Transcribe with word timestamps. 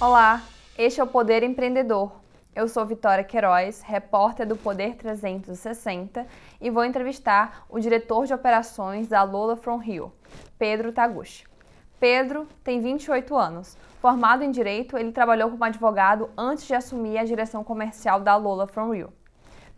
Olá, 0.00 0.42
este 0.76 1.00
é 1.00 1.04
o 1.04 1.06
Poder 1.06 1.44
Empreendedor. 1.44 2.10
Eu 2.54 2.66
sou 2.66 2.84
Vitória 2.84 3.22
Queiroz, 3.22 3.80
repórter 3.80 4.44
do 4.44 4.56
Poder 4.56 4.96
360 4.96 6.26
e 6.60 6.68
vou 6.68 6.84
entrevistar 6.84 7.64
o 7.70 7.78
diretor 7.78 8.26
de 8.26 8.34
operações 8.34 9.06
da 9.06 9.22
Lola 9.22 9.56
From 9.56 9.76
Rio, 9.76 10.12
Pedro 10.58 10.92
Taguchi. 10.92 11.44
Pedro 12.00 12.46
tem 12.64 12.80
28 12.80 13.36
anos. 13.36 13.78
Formado 14.00 14.42
em 14.42 14.50
Direito, 14.50 14.98
ele 14.98 15.12
trabalhou 15.12 15.48
como 15.48 15.64
advogado 15.64 16.28
antes 16.36 16.66
de 16.66 16.74
assumir 16.74 17.16
a 17.16 17.24
direção 17.24 17.62
comercial 17.62 18.18
da 18.18 18.36
Lola 18.36 18.66
From 18.66 18.92
Rio. 18.92 19.12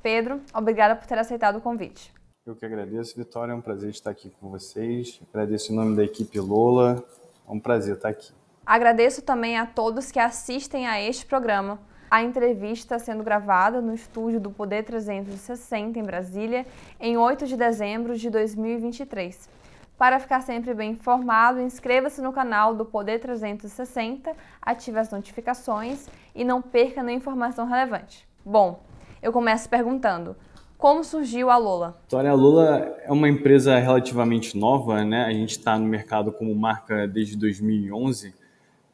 Pedro, 0.02 0.40
obrigada 0.54 0.96
por 0.96 1.06
ter 1.06 1.18
aceitado 1.18 1.56
o 1.56 1.60
convite. 1.60 2.12
Eu 2.46 2.56
que 2.56 2.64
agradeço, 2.64 3.14
Vitória. 3.14 3.52
É 3.52 3.54
um 3.54 3.60
prazer 3.60 3.90
estar 3.90 4.12
aqui 4.12 4.30
com 4.40 4.48
vocês. 4.48 5.20
Agradeço 5.28 5.72
em 5.72 5.76
nome 5.76 5.94
da 5.94 6.04
equipe 6.04 6.40
Lola. 6.40 7.04
É 7.46 7.52
um 7.52 7.60
prazer 7.60 7.96
estar 7.96 8.08
aqui. 8.08 8.32
Agradeço 8.66 9.22
também 9.22 9.56
a 9.56 9.64
todos 9.64 10.10
que 10.10 10.18
assistem 10.18 10.88
a 10.88 11.00
este 11.00 11.24
programa. 11.24 11.78
A 12.10 12.24
entrevista 12.24 12.98
sendo 12.98 13.22
gravada 13.22 13.80
no 13.80 13.94
estúdio 13.94 14.40
do 14.40 14.50
Poder 14.50 14.82
360 14.82 15.96
em 16.00 16.02
Brasília, 16.02 16.66
em 16.98 17.16
8 17.16 17.46
de 17.46 17.56
dezembro 17.56 18.16
de 18.16 18.28
2023. 18.28 19.48
Para 19.96 20.18
ficar 20.18 20.40
sempre 20.40 20.74
bem 20.74 20.90
informado, 20.90 21.60
inscreva-se 21.60 22.20
no 22.20 22.32
canal 22.32 22.74
do 22.74 22.84
Poder 22.84 23.20
360, 23.20 24.32
ative 24.60 24.98
as 24.98 25.10
notificações 25.10 26.08
e 26.34 26.44
não 26.44 26.60
perca 26.60 27.04
nenhuma 27.04 27.22
informação 27.22 27.68
relevante. 27.68 28.26
Bom, 28.44 28.82
eu 29.22 29.32
começo 29.32 29.68
perguntando: 29.68 30.34
como 30.76 31.04
surgiu 31.04 31.50
a 31.50 31.56
Lola? 31.56 32.00
A 32.12 32.32
Lola 32.32 32.96
é 33.04 33.12
uma 33.12 33.28
empresa 33.28 33.78
relativamente 33.78 34.58
nova, 34.58 35.04
né? 35.04 35.24
A 35.24 35.32
gente 35.32 35.50
está 35.50 35.78
no 35.78 35.86
mercado 35.86 36.32
como 36.32 36.52
marca 36.52 37.06
desde 37.06 37.36
2011 37.36 38.45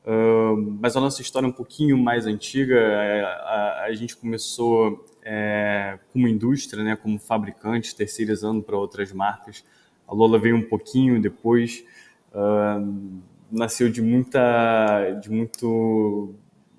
Uh, 0.05 0.79
mas 0.81 0.97
a 0.97 1.01
nossa 1.01 1.23
história 1.23 1.47
é 1.47 1.49
um 1.49 1.53
pouquinho 1.53 1.97
mais 1.97 2.27
antiga. 2.27 2.77
É, 2.77 3.23
a, 3.23 3.85
a 3.87 3.95
gente 3.95 4.17
começou 4.17 5.05
é, 5.23 5.99
como 6.13 6.27
indústria, 6.27 6.83
né, 6.83 6.97
como 6.97 7.19
fabricante, 7.19 7.95
terceirizando 7.95 8.63
para 8.63 8.77
outras 8.77 9.13
marcas. 9.13 9.65
A 10.07 10.15
Lola 10.15 10.39
veio 10.39 10.57
um 10.57 10.69
pouquinho 10.69 11.21
depois. 11.21 11.85
Uh, 12.35 13.21
nasceu 13.51 13.91
de 13.91 14.03
muita, 14.03 15.11
de 15.21 15.31
muito, 15.31 16.35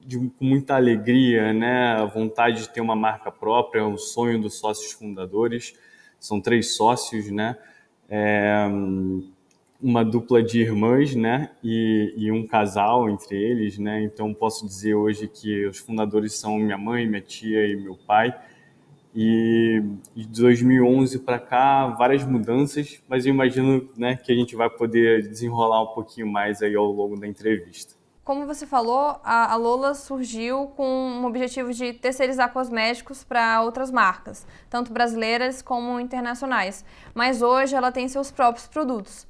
de, 0.05 0.17
com 0.17 0.45
muita 0.45 0.75
alegria, 0.75 1.53
né? 1.53 1.93
A 1.93 2.05
vontade 2.05 2.63
de 2.63 2.69
ter 2.69 2.81
uma 2.81 2.95
marca 2.95 3.31
própria, 3.31 3.85
o 3.85 3.97
sonho 3.97 4.41
dos 4.41 4.59
sócios 4.59 4.91
fundadores. 4.91 5.73
São 6.19 6.41
três 6.41 6.75
sócios, 6.75 7.31
né? 7.31 7.57
É, 8.09 8.67
uma 9.83 10.03
dupla 10.03 10.41
de 10.41 10.61
irmãs, 10.61 11.13
né, 11.13 11.51
e, 11.61 12.13
e, 12.15 12.31
um 12.31 12.47
casal 12.47 13.09
entre 13.09 13.35
eles, 13.35 13.77
né, 13.77 14.01
então 14.01 14.33
posso 14.33 14.65
dizer 14.65 14.95
hoje 14.95 15.27
que 15.27 15.65
os 15.65 15.77
fundadores 15.77 16.33
são 16.35 16.57
minha 16.57 16.77
mãe, 16.77 17.05
minha 17.05 17.21
tia 17.21 17.67
e 17.67 17.75
meu 17.75 17.97
pai, 18.07 18.33
e 19.13 19.83
de 20.15 20.41
2011 20.41 21.19
para 21.19 21.37
cá, 21.37 21.87
várias 21.87 22.25
mudanças, 22.25 23.03
mas 23.09 23.25
eu 23.25 23.33
imagino, 23.33 23.89
né, 23.97 24.15
que 24.15 24.31
a 24.31 24.35
gente 24.35 24.55
vai 24.55 24.69
poder 24.69 25.27
desenrolar 25.27 25.83
um 25.83 25.93
pouquinho 25.93 26.27
mais 26.27 26.61
aí 26.61 26.73
ao 26.75 26.85
longo 26.85 27.19
da 27.19 27.27
entrevista. 27.27 27.93
Como 28.23 28.45
você 28.45 28.65
falou, 28.65 29.19
a 29.21 29.53
Lola 29.57 29.93
surgiu 29.93 30.67
com 30.77 31.19
o 31.21 31.25
objetivo 31.25 31.73
de 31.73 31.91
terceirizar 31.91 32.53
cosméticos 32.53 33.21
para 33.21 33.61
outras 33.61 33.91
marcas, 33.91 34.47
tanto 34.69 34.93
brasileiras 34.93 35.61
como 35.61 35.99
internacionais. 35.99 36.85
Mas 37.13 37.41
hoje 37.41 37.75
ela 37.75 37.91
tem 37.91 38.07
seus 38.07 38.31
próprios 38.31 38.65
produtos. 38.65 39.27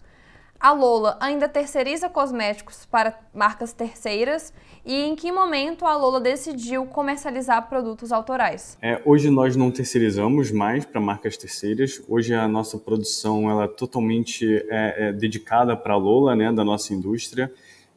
A 0.64 0.72
Lola 0.72 1.18
ainda 1.20 1.50
terceiriza 1.50 2.08
cosméticos 2.08 2.86
para 2.86 3.20
marcas 3.34 3.74
terceiras 3.74 4.54
e 4.86 4.96
em 4.96 5.14
que 5.14 5.30
momento 5.30 5.86
a 5.86 5.98
Lola 5.98 6.22
decidiu 6.22 6.86
comercializar 6.86 7.68
produtos 7.68 8.14
autorais? 8.14 8.78
É, 8.82 9.02
hoje 9.04 9.30
nós 9.30 9.58
não 9.58 9.70
terceirizamos 9.70 10.52
mais 10.52 10.86
para 10.86 11.02
marcas 11.02 11.36
terceiras. 11.36 12.02
Hoje 12.08 12.34
a 12.34 12.48
nossa 12.48 12.78
produção 12.78 13.52
ela 13.52 13.66
é 13.66 13.68
totalmente 13.68 14.66
é, 14.70 15.10
é, 15.10 15.12
dedicada 15.12 15.76
para 15.76 15.96
a 15.96 15.98
Lola, 15.98 16.34
né, 16.34 16.50
da 16.54 16.64
nossa 16.64 16.94
indústria. 16.94 17.52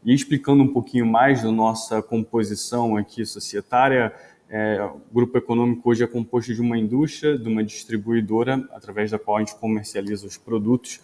E 0.05 0.13
explicando 0.13 0.65
um 0.65 0.73
pouquinho 0.73 1.07
mais 1.07 1.45
da 1.45 1.53
nossa 1.53 2.03
composição 2.03 2.97
aqui 2.97 3.25
societária, 3.25 4.13
é, 4.51 4.83
o 4.83 5.15
grupo 5.15 5.39
econômico 5.39 5.89
hoje 5.89 6.03
é 6.03 6.07
composto 6.09 6.53
de 6.53 6.61
uma 6.61 6.77
indústria, 6.77 7.39
de 7.39 7.49
uma 7.49 7.63
distribuidora, 7.63 8.69
através 8.73 9.13
da 9.13 9.21
qual 9.21 9.37
a 9.37 9.39
gente 9.39 9.55
comercializa 9.55 10.27
os 10.27 10.37
produtos 10.37 11.01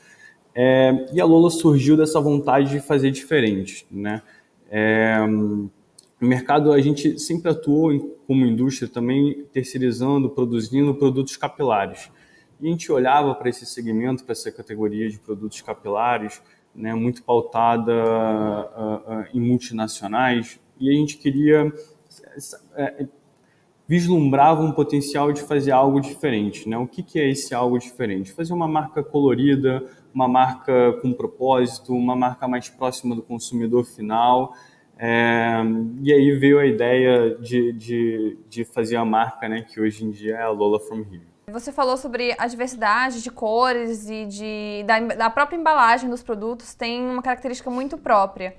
é, 0.55 1.07
e 1.13 1.21
a 1.21 1.25
Lola 1.25 1.51
surgiu 1.51 1.97
dessa 1.97 2.21
vontade 2.21 2.71
de 2.71 2.81
fazer 2.81 3.11
diferente, 3.11 3.87
né? 3.91 4.23
É, 4.71 5.19
mercado 6.21 6.73
a 6.73 6.81
gente 6.81 7.19
sempre 7.19 7.51
atuou 7.51 8.19
como 8.27 8.47
indústria 8.47 8.89
também 8.89 9.45
terceirizando, 9.53 10.31
produzindo 10.31 10.95
produtos 10.95 11.37
capilares. 11.37 12.11
E 12.61 12.69
a 12.69 12.71
gente 12.71 12.91
olhava 12.93 13.35
para 13.35 13.49
esse 13.49 13.67
segmento, 13.67 14.25
para 14.25 14.33
essa 14.33 14.51
categoria 14.53 15.11
de 15.11 15.19
produtos 15.19 15.61
capilares, 15.61 16.41
né, 16.75 16.95
muito 16.95 17.23
pautada 17.23 17.93
uh, 17.93 19.21
uh, 19.21 19.25
em 19.35 19.41
multinacionais, 19.41 20.61
e 20.79 20.89
a 20.89 20.93
gente 20.93 21.19
queria 21.19 21.67
uh, 21.67 23.09
vislumbrava 23.87 24.63
um 24.63 24.73
potencial 24.73 25.33
de 25.33 25.43
fazer 25.43 25.73
algo 25.73 26.01
diferente. 26.01 26.69
Né? 26.69 26.79
O 26.79 26.87
que, 26.87 27.03
que 27.03 27.19
é 27.19 27.29
esse 27.29 27.53
algo 27.53 27.79
diferente? 27.79 28.33
Fazer 28.33 28.53
uma 28.53 28.69
marca 28.69 29.03
colorida, 29.03 29.85
uma 30.15 30.29
marca 30.29 30.99
com 31.01 31.13
propósito, 31.13 31.95
uma 31.95 32.15
marca 32.15 32.47
mais 32.47 32.69
próxima 32.69 33.15
do 33.15 33.23
consumidor 33.23 33.85
final. 33.85 34.55
É, 34.99 35.63
e 36.03 36.13
aí 36.13 36.31
veio 36.39 36.59
a 36.59 36.67
ideia 36.67 37.37
de, 37.37 37.73
de, 37.73 38.39
de 38.49 38.65
fazer 38.65 38.97
a 38.97 39.05
marca 39.05 39.49
né, 39.49 39.63
que 39.63 39.81
hoje 39.81 40.05
em 40.05 40.11
dia 40.11 40.37
é 40.37 40.43
a 40.43 40.51
Lola 40.51 40.79
From 40.79 41.03
Rio. 41.03 41.23
Você 41.51 41.73
falou 41.73 41.97
sobre 41.97 42.35
a 42.39 42.47
diversidade 42.47 43.23
de 43.23 43.31
cores 43.31 44.09
e 44.09 44.27
de, 44.27 44.85
da, 44.87 45.01
da 45.01 45.31
própria 45.31 45.57
embalagem 45.57 46.09
dos 46.09 46.23
produtos 46.23 46.75
tem 46.75 47.03
uma 47.03 47.21
característica 47.21 47.71
muito 47.71 47.99
própria. 47.99 48.55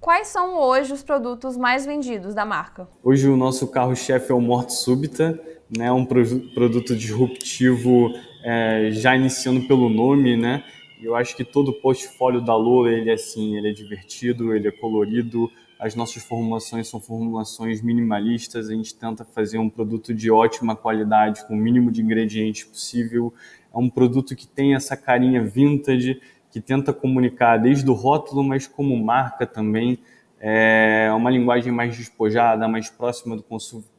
Quais 0.00 0.28
são 0.28 0.58
hoje 0.58 0.92
os 0.92 1.02
produtos 1.02 1.56
mais 1.56 1.86
vendidos 1.86 2.34
da 2.34 2.44
marca? 2.44 2.88
Hoje 3.04 3.28
o 3.28 3.36
nosso 3.36 3.68
carro-chefe 3.68 4.32
é 4.32 4.34
o 4.34 4.40
Morte 4.40 4.72
Súbita, 4.72 5.38
né? 5.70 5.92
um 5.92 6.04
produto 6.04 6.96
disruptivo 6.96 8.12
é, 8.42 8.88
já 8.90 9.14
iniciando 9.14 9.68
pelo 9.68 9.88
nome, 9.88 10.36
né? 10.36 10.64
Eu 11.02 11.16
acho 11.16 11.36
que 11.36 11.44
todo 11.44 11.70
o 11.70 11.72
portfólio 11.72 12.40
da 12.40 12.54
Lola 12.54 12.92
ele 12.92 13.10
é 13.10 13.14
assim, 13.14 13.56
ele 13.56 13.68
é 13.68 13.72
divertido, 13.72 14.54
ele 14.54 14.68
é 14.68 14.70
colorido. 14.70 15.50
As 15.76 15.96
nossas 15.96 16.22
formulações 16.22 16.88
são 16.88 17.00
formulações 17.00 17.82
minimalistas. 17.82 18.68
A 18.68 18.72
gente 18.72 18.94
tenta 18.94 19.24
fazer 19.24 19.58
um 19.58 19.68
produto 19.68 20.14
de 20.14 20.30
ótima 20.30 20.76
qualidade, 20.76 21.44
com 21.44 21.54
o 21.54 21.56
mínimo 21.56 21.90
de 21.90 22.00
ingredientes 22.00 22.62
possível. 22.62 23.34
É 23.74 23.76
um 23.76 23.90
produto 23.90 24.36
que 24.36 24.46
tem 24.46 24.74
essa 24.76 24.96
carinha 24.96 25.42
vintage 25.42 26.20
que 26.52 26.60
tenta 26.60 26.92
comunicar 26.92 27.56
desde 27.56 27.90
o 27.90 27.94
rótulo, 27.94 28.44
mas 28.44 28.68
como 28.68 28.96
marca 28.96 29.44
também, 29.44 29.98
é 30.38 31.10
uma 31.16 31.30
linguagem 31.30 31.72
mais 31.72 31.96
despojada, 31.96 32.68
mais 32.68 32.88
próxima 32.88 33.36
do 33.36 33.44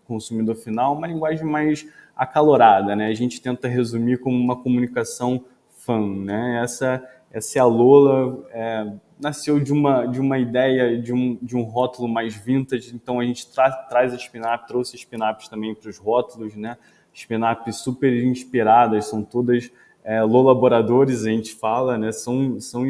consumidor 0.06 0.56
final, 0.56 0.96
uma 0.96 1.08
linguagem 1.08 1.46
mais 1.46 1.86
acalorada, 2.16 2.96
né? 2.96 3.08
A 3.08 3.14
gente 3.14 3.42
tenta 3.42 3.68
resumir 3.68 4.20
como 4.20 4.38
uma 4.38 4.56
comunicação 4.56 5.44
fã, 5.86 6.00
né? 6.00 6.62
Essa, 6.64 7.04
essa 7.32 7.60
é 7.60 7.62
a 7.62 7.66
Lola, 7.66 8.46
é, 8.52 8.94
nasceu 9.20 9.60
de 9.60 9.72
uma, 9.72 10.06
de 10.06 10.20
uma 10.20 10.38
ideia 10.38 11.02
de 11.02 11.14
um, 11.14 11.38
de 11.42 11.56
um 11.56 11.64
rótulo 11.64 12.08
mais 12.08 12.36
vintage, 12.36 12.94
então 12.94 13.20
a 13.20 13.26
gente 13.26 13.52
tra 13.52 13.72
traz 13.72 14.14
a 14.14 14.18
spin-up, 14.18 14.68
trouxe 14.68 14.96
spin-ups 14.96 15.48
também 15.48 15.74
para 15.74 15.90
os 15.90 15.98
rótulos, 15.98 16.56
né? 16.56 16.78
Spin-ups 17.14 17.78
super 17.78 18.12
inspiradas, 18.24 19.06
são 19.06 19.24
todas 19.24 19.72
é, 20.04 20.22
lolaboradores, 20.22 21.26
a 21.26 21.30
gente 21.30 21.56
fala, 21.56 21.98
né, 21.98 22.12
são, 22.12 22.60
são 22.60 22.84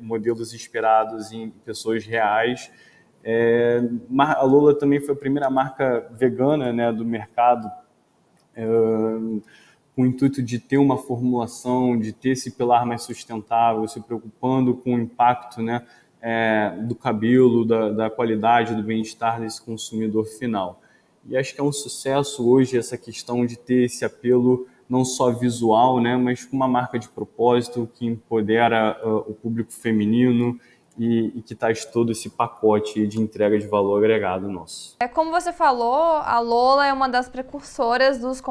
modelos 0.00 0.52
inspirados 0.52 1.32
em 1.32 1.50
pessoas 1.50 2.04
reais. 2.04 2.70
É, 3.22 3.80
a 4.18 4.42
Lola 4.42 4.74
também 4.74 5.00
foi 5.00 5.14
a 5.14 5.18
primeira 5.18 5.48
marca 5.48 6.08
vegana 6.12 6.72
né, 6.72 6.92
do 6.92 7.04
mercado, 7.04 7.70
é, 8.56 8.66
com 9.98 10.02
o 10.02 10.06
intuito 10.06 10.40
de 10.40 10.60
ter 10.60 10.78
uma 10.78 10.96
formulação, 10.96 11.98
de 11.98 12.12
ter 12.12 12.28
esse 12.30 12.52
pilar 12.52 12.86
mais 12.86 13.02
sustentável, 13.02 13.88
se 13.88 14.00
preocupando 14.00 14.72
com 14.72 14.94
o 14.94 15.00
impacto 15.00 15.60
né, 15.60 15.84
é, 16.22 16.72
do 16.86 16.94
cabelo, 16.94 17.64
da, 17.64 17.90
da 17.90 18.08
qualidade, 18.08 18.76
do 18.76 18.82
bem-estar 18.84 19.40
desse 19.40 19.60
consumidor 19.60 20.24
final. 20.24 20.80
E 21.28 21.36
acho 21.36 21.52
que 21.52 21.60
é 21.60 21.64
um 21.64 21.72
sucesso 21.72 22.48
hoje 22.48 22.78
essa 22.78 22.96
questão 22.96 23.44
de 23.44 23.58
ter 23.58 23.86
esse 23.86 24.04
apelo 24.04 24.68
não 24.88 25.04
só 25.04 25.32
visual, 25.32 26.00
né, 26.00 26.16
mas 26.16 26.44
com 26.44 26.54
uma 26.54 26.68
marca 26.68 26.96
de 26.96 27.08
propósito 27.08 27.90
que 27.94 28.06
empodera 28.06 28.96
uh, 29.04 29.28
o 29.28 29.34
público 29.34 29.72
feminino 29.72 30.60
e, 30.98 31.32
e, 31.36 31.42
que 31.42 31.54
traz 31.54 31.84
todo 31.84 32.10
esse 32.10 32.28
pacote 32.28 33.06
de 33.06 33.20
entrega 33.20 33.58
de 33.58 33.66
valor 33.66 33.98
agregado 33.98 34.48
nosso. 34.48 34.96
É 35.00 35.06
como 35.06 35.30
você 35.30 35.52
falou, 35.52 35.94
a 35.94 36.40
Lola 36.40 36.86
é 36.86 36.92
uma 36.92 37.08
das 37.08 37.28
precursoras 37.28 38.18
dos, 38.18 38.42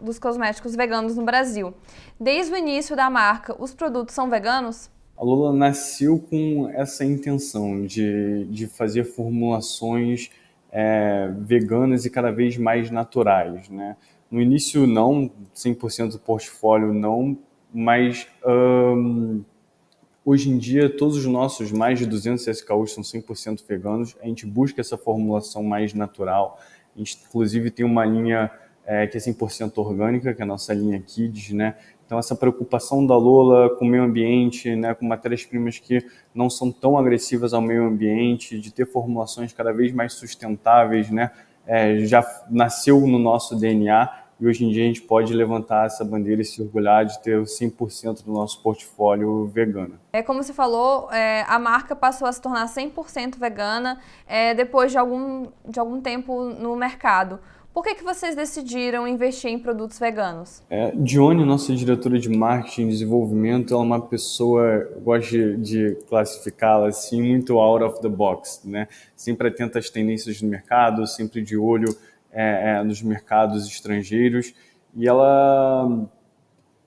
dos 0.00 0.18
cosméticos 0.18 0.76
veganos 0.76 1.16
no 1.16 1.24
Brasil. 1.24 1.74
Desde 2.18 2.52
o 2.52 2.56
início 2.56 2.94
da 2.94 3.10
marca, 3.10 3.56
os 3.58 3.74
produtos 3.74 4.14
são 4.14 4.30
veganos? 4.30 4.88
A 5.18 5.24
Lola 5.24 5.52
nasceu 5.52 6.18
com 6.18 6.70
essa 6.74 7.04
intenção 7.04 7.84
de, 7.84 8.44
de 8.46 8.66
fazer 8.66 9.04
formulações 9.04 10.30
é, 10.70 11.32
veganas 11.38 12.04
e 12.04 12.10
cada 12.10 12.30
vez 12.30 12.56
mais 12.56 12.90
naturais, 12.90 13.68
né? 13.68 13.96
No 14.30 14.40
início 14.40 14.86
não, 14.86 15.30
100% 15.54 16.12
do 16.12 16.18
portfólio 16.18 16.92
não, 16.92 17.38
mas 17.72 18.26
hoje 20.26 20.50
em 20.50 20.58
dia 20.58 20.90
todos 20.90 21.16
os 21.16 21.24
nossos 21.24 21.70
mais 21.70 22.00
de 22.00 22.04
200 22.04 22.44
SKUs 22.48 22.92
são 22.92 23.04
100% 23.04 23.62
veganos. 23.66 24.16
A 24.20 24.26
gente 24.26 24.44
busca 24.44 24.80
essa 24.80 24.98
formulação 24.98 25.62
mais 25.62 25.94
natural. 25.94 26.58
A 26.94 26.98
gente 26.98 27.18
inclusive 27.28 27.70
tem 27.70 27.86
uma 27.86 28.04
linha 28.04 28.50
é, 28.84 29.06
que 29.06 29.16
é 29.16 29.20
100% 29.20 29.78
orgânica, 29.78 30.34
que 30.34 30.42
é 30.42 30.44
a 30.44 30.46
nossa 30.46 30.74
linha 30.74 31.00
Kids, 31.00 31.52
né? 31.52 31.76
Então, 32.04 32.18
essa 32.20 32.36
preocupação 32.36 33.04
da 33.04 33.16
Lola 33.16 33.68
com 33.76 33.84
o 33.84 33.88
meio 33.88 34.04
ambiente, 34.04 34.76
né, 34.76 34.94
com 34.94 35.04
matérias-primas 35.04 35.80
que 35.80 35.98
não 36.32 36.48
são 36.48 36.70
tão 36.70 36.96
agressivas 36.96 37.52
ao 37.52 37.60
meio 37.60 37.84
ambiente, 37.84 38.60
de 38.60 38.72
ter 38.72 38.86
formulações 38.86 39.52
cada 39.52 39.72
vez 39.72 39.90
mais 39.90 40.12
sustentáveis, 40.12 41.10
né, 41.10 41.32
é, 41.66 41.98
já 42.06 42.24
nasceu 42.48 43.00
no 43.00 43.18
nosso 43.18 43.56
DNA 43.56 44.08
e 44.38 44.46
hoje 44.46 44.64
em 44.64 44.70
dia 44.70 44.84
a 44.84 44.86
gente 44.86 45.02
pode 45.02 45.32
levantar 45.32 45.86
essa 45.86 46.04
bandeira 46.04 46.42
e 46.42 46.44
se 46.44 46.60
orgulhar 46.60 47.04
de 47.04 47.18
ter 47.22 47.40
100% 47.40 48.24
do 48.24 48.32
nosso 48.32 48.62
portfólio 48.62 49.46
vegano. 49.46 49.98
É 50.12 50.22
como 50.22 50.42
você 50.42 50.52
falou, 50.52 51.10
é, 51.10 51.44
a 51.48 51.58
marca 51.58 51.96
passou 51.96 52.28
a 52.28 52.32
se 52.32 52.40
tornar 52.40 52.66
100% 52.66 53.38
vegana 53.38 53.98
é, 54.26 54.54
depois 54.54 54.92
de 54.92 54.98
algum, 54.98 55.46
de 55.66 55.80
algum 55.80 56.00
tempo 56.00 56.44
no 56.44 56.76
mercado. 56.76 57.38
Por 57.72 57.82
que, 57.82 57.94
que 57.94 58.02
vocês 58.02 58.34
decidiram 58.34 59.06
investir 59.06 59.50
em 59.50 59.58
produtos 59.58 59.98
veganos? 59.98 60.62
É, 60.70 60.92
Dione, 60.92 61.44
nossa 61.44 61.74
diretora 61.74 62.18
de 62.18 62.30
marketing 62.30 62.84
e 62.84 62.88
desenvolvimento, 62.88 63.74
ela 63.74 63.82
é 63.82 63.86
uma 63.86 64.00
pessoa, 64.00 64.62
eu 64.64 65.00
gosto 65.02 65.30
de, 65.30 65.56
de 65.58 65.94
classificá-la 66.08 66.88
assim, 66.88 67.20
muito 67.20 67.58
out 67.58 67.84
of 67.84 68.00
the 68.00 68.08
box, 68.08 68.62
né? 68.64 68.88
Sempre 69.14 69.48
atenta 69.48 69.78
às 69.78 69.90
tendências 69.90 70.40
do 70.40 70.46
mercado, 70.46 71.06
sempre 71.06 71.42
de 71.42 71.54
olho 71.54 71.94
é, 72.36 72.76
é, 72.76 72.84
nos 72.84 73.02
mercados 73.02 73.66
estrangeiros. 73.66 74.52
E 74.94 75.08
ela, 75.08 76.06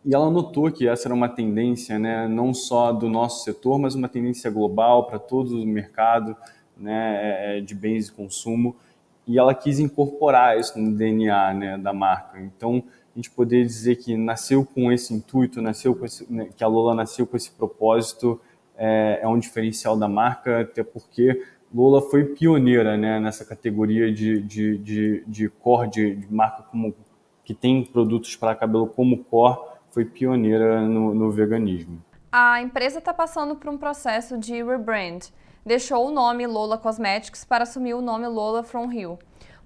e 0.06 0.14
ela 0.14 0.30
notou 0.30 0.72
que 0.72 0.88
essa 0.88 1.08
era 1.08 1.14
uma 1.14 1.30
tendência, 1.30 1.98
né? 1.98 2.28
Não 2.28 2.54
só 2.54 2.94
do 2.94 3.10
nosso 3.10 3.44
setor, 3.44 3.80
mas 3.80 3.96
uma 3.96 4.08
tendência 4.08 4.50
global 4.52 5.08
para 5.08 5.20
todo 5.20 5.62
o 5.62 5.66
mercado 5.66 6.36
né? 6.78 7.58
É, 7.58 7.62
de 7.62 7.76
bens 7.76 8.08
e 8.08 8.14
consumo 8.14 8.76
e 9.30 9.38
ela 9.38 9.54
quis 9.54 9.78
incorporar 9.78 10.60
isso 10.60 10.80
no 10.80 10.92
DNA 10.92 11.54
né, 11.54 11.78
da 11.78 11.94
marca. 11.94 12.40
Então, 12.40 12.84
a 13.14 13.20
gente 13.20 13.30
poderia 13.30 13.64
dizer 13.64 13.98
que 13.98 14.18
nasceu 14.18 14.66
com 14.66 14.92
esse 14.92 15.14
intuito, 15.14 15.62
nasceu 15.62 15.96
esse, 16.04 16.26
né, 16.34 16.50
que 16.58 16.64
a 16.64 16.68
Lola 16.68 16.96
nasceu 16.96 17.28
com 17.28 17.38
esse 17.38 17.52
propósito, 17.52 18.42
é, 18.76 19.20
é, 19.22 19.28
um 19.28 19.38
diferencial 19.38 19.96
da 19.96 20.08
marca, 20.08 20.62
até 20.62 20.82
porque 20.82 21.44
Lola 21.74 22.02
foi 22.02 22.26
pioneira 22.26 22.98
né, 22.98 23.20
nessa 23.20 23.46
categoria 23.46 24.12
de, 24.12 24.42
de, 24.42 24.78
de, 24.78 25.24
de 25.28 25.50
core, 25.50 25.90
de, 25.90 26.16
de 26.16 26.34
marca 26.34 26.64
como, 26.64 26.94
que 27.44 27.54
tem 27.54 27.84
produtos 27.84 28.36
para 28.36 28.56
cabelo 28.56 28.88
como 28.88 29.24
core, 29.26 29.60
foi 29.92 30.06
pioneira 30.06 30.82
no, 30.82 31.14
no 31.14 31.32
veganismo. 31.32 32.02
A 32.32 32.62
empresa 32.62 33.00
está 33.00 33.14
passando 33.14 33.56
por 33.56 33.70
um 33.70 33.78
processo 33.78 34.38
de 34.38 34.64
rebrand 34.64 35.30
deixou 35.66 36.08
o 36.08 36.12
nome 36.12 36.48
Lola 36.48 36.78
Cosmetics 36.78 37.46
para 37.46 37.64
assumir 37.64 37.94
o 37.94 38.02
nome 38.02 38.28
Lola 38.28 38.64
From 38.64 38.88
Rio. 38.88 39.20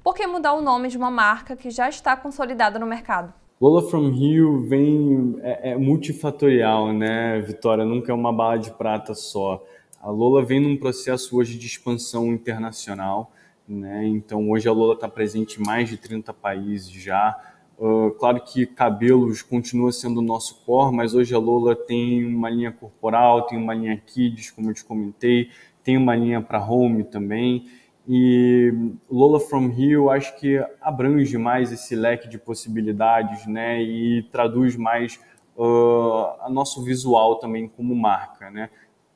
Por 0.04 0.14
que 0.14 0.28
mudar 0.28 0.54
o 0.54 0.62
nome 0.62 0.90
de 0.90 0.98
uma 0.98 1.10
marca 1.10 1.56
que 1.56 1.70
já 1.70 1.88
está 1.88 2.18
consolidada 2.18 2.78
no 2.78 2.86
mercado? 2.86 3.34
Lola 3.62 3.84
From 3.84 4.10
Rio 4.10 4.64
vem 4.64 5.40
é, 5.42 5.72
é 5.72 5.78
multifatorial, 5.78 6.92
né, 6.92 7.40
Vitória? 7.40 7.86
Nunca 7.86 8.12
é 8.12 8.16
uma 8.16 8.34
bala 8.34 8.58
de 8.58 8.72
prata 8.72 9.14
só. 9.14 9.64
A 10.04 10.12
Lola 10.12 10.44
vem 10.44 10.60
num 10.60 10.76
processo 10.76 11.38
hoje 11.38 11.58
de 11.58 11.66
expansão 11.66 12.28
internacional, 12.28 13.32
né? 13.66 14.06
Então 14.06 14.50
hoje 14.52 14.68
a 14.68 14.72
Lola 14.74 14.96
está 14.96 15.08
presente 15.08 15.62
em 15.62 15.66
mais 15.66 15.88
de 15.88 15.96
30 15.96 16.34
países 16.34 16.92
já. 16.92 17.40
Uh, 17.80 18.12
claro 18.20 18.42
que 18.42 18.66
cabelos 18.66 19.42
continua 19.42 19.94
sendo 19.94 20.18
o 20.18 20.22
nosso 20.22 20.62
core, 20.66 20.94
mas 20.94 21.16
hoje 21.16 21.34
a 21.34 21.40
Lola 21.40 21.74
tem 21.74 22.26
uma 22.26 22.50
linha 22.50 22.70
corporal, 22.70 23.44
tem 23.44 23.58
uma 23.58 23.74
linha 23.74 23.96
kids, 23.96 24.52
como 24.52 24.72
eu 24.72 24.74
te 24.74 24.84
comentei, 24.84 25.50
tem 25.82 25.96
uma 25.96 26.14
linha 26.18 26.42
para 26.42 26.62
home 26.62 27.06
também. 27.06 27.66
E 28.06 28.74
Lola 29.10 29.40
From 29.40 29.70
Rio 29.70 30.10
acho 30.10 30.38
que 30.38 30.62
abrange 30.82 31.38
mais 31.38 31.72
esse 31.72 31.96
leque 31.96 32.28
de 32.28 32.38
possibilidades, 32.38 33.48
né? 33.48 33.82
E 33.82 34.24
traduz 34.24 34.76
mais 34.76 35.18
uh, 35.56 36.52
nosso 36.52 36.84
visual 36.84 37.38
também 37.38 37.70
como 37.70 37.96
marca, 37.96 38.52
né? 38.52 38.70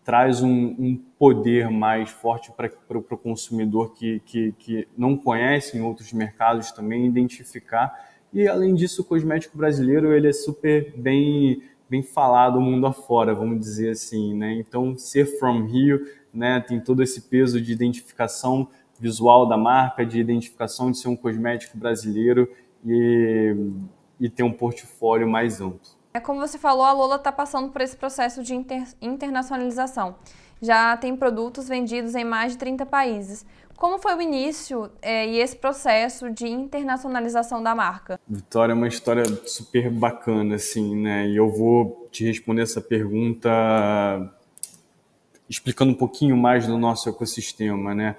Traz 0.08 0.42
um, 0.42 0.50
um 0.80 0.96
poder 1.20 1.70
mais 1.70 2.10
forte 2.10 2.50
para 2.54 2.98
o 2.98 3.18
consumidor 3.18 3.94
que, 3.94 4.22
que, 4.22 4.54
que 4.54 4.88
não 4.98 5.18
conhece 5.18 5.78
em 5.78 5.82
outros 5.82 6.14
mercados 6.14 6.72
também 6.72 7.06
identificar. 7.06 7.94
E 8.32 8.48
além 8.48 8.74
disso, 8.74 9.02
o 9.02 9.06
cosmético 9.06 9.58
brasileiro 9.58 10.14
ele 10.14 10.30
é 10.30 10.34
super 10.34 10.94
bem 10.96 11.62
bem 11.90 12.04
falado 12.04 12.60
mundo 12.60 12.86
afora, 12.86 13.34
vamos 13.34 13.62
dizer 13.62 13.92
assim, 13.92 14.34
né? 14.34 14.52
Então, 14.56 14.98
ser 14.98 15.26
From 15.40 15.66
Rio 15.68 16.06
né? 16.38 16.60
Tem 16.62 16.80
todo 16.80 17.02
esse 17.02 17.22
peso 17.22 17.60
de 17.60 17.72
identificação 17.72 18.68
visual 19.00 19.48
da 19.48 19.58
marca, 19.58 20.06
de 20.06 20.20
identificação 20.20 20.92
de 20.92 21.00
ser 21.00 21.08
um 21.08 21.16
cosmético 21.16 21.78
brasileiro 21.78 22.50
e, 22.86 23.56
e 24.20 24.30
ter 24.30 24.44
um 24.44 24.54
portfólio 24.54 25.28
mais 25.28 25.60
amplo. 25.60 25.97
É 26.18 26.20
como 26.20 26.40
você 26.40 26.58
falou, 26.58 26.84
a 26.84 26.92
Lola 26.92 27.18
está 27.18 27.32
passando 27.32 27.70
por 27.70 27.80
esse 27.80 27.96
processo 27.96 28.42
de 28.42 28.56
inter, 28.56 28.88
internacionalização. 29.00 30.16
Já 30.60 30.98
tem 30.98 31.16
produtos 31.16 31.68
vendidos 31.68 32.16
em 32.16 32.24
mais 32.24 32.54
de 32.54 32.58
30 32.58 32.88
países. 32.88 33.46
Como 33.76 34.00
foi 34.00 34.16
o 34.16 34.22
início 34.22 34.90
é, 35.00 35.28
e 35.28 35.38
esse 35.38 35.56
processo 35.56 36.32
de 36.32 36.48
internacionalização 36.48 37.62
da 37.62 37.76
marca? 37.76 38.20
Vitória, 38.28 38.74
é 38.74 38.76
uma 38.76 38.88
história 38.88 39.26
super 39.46 39.92
bacana, 39.92 40.56
assim, 40.56 40.96
né? 40.96 41.28
E 41.28 41.38
eu 41.38 41.52
vou 41.52 42.10
te 42.12 42.26
responder 42.26 42.64
essa 42.64 42.82
pergunta 42.82 43.52
explicando 45.48 45.92
um 45.92 45.96
pouquinho 45.96 46.36
mais 46.36 46.66
do 46.66 46.80
nosso 46.80 47.08
ecossistema, 47.08 47.94
né? 47.94 48.16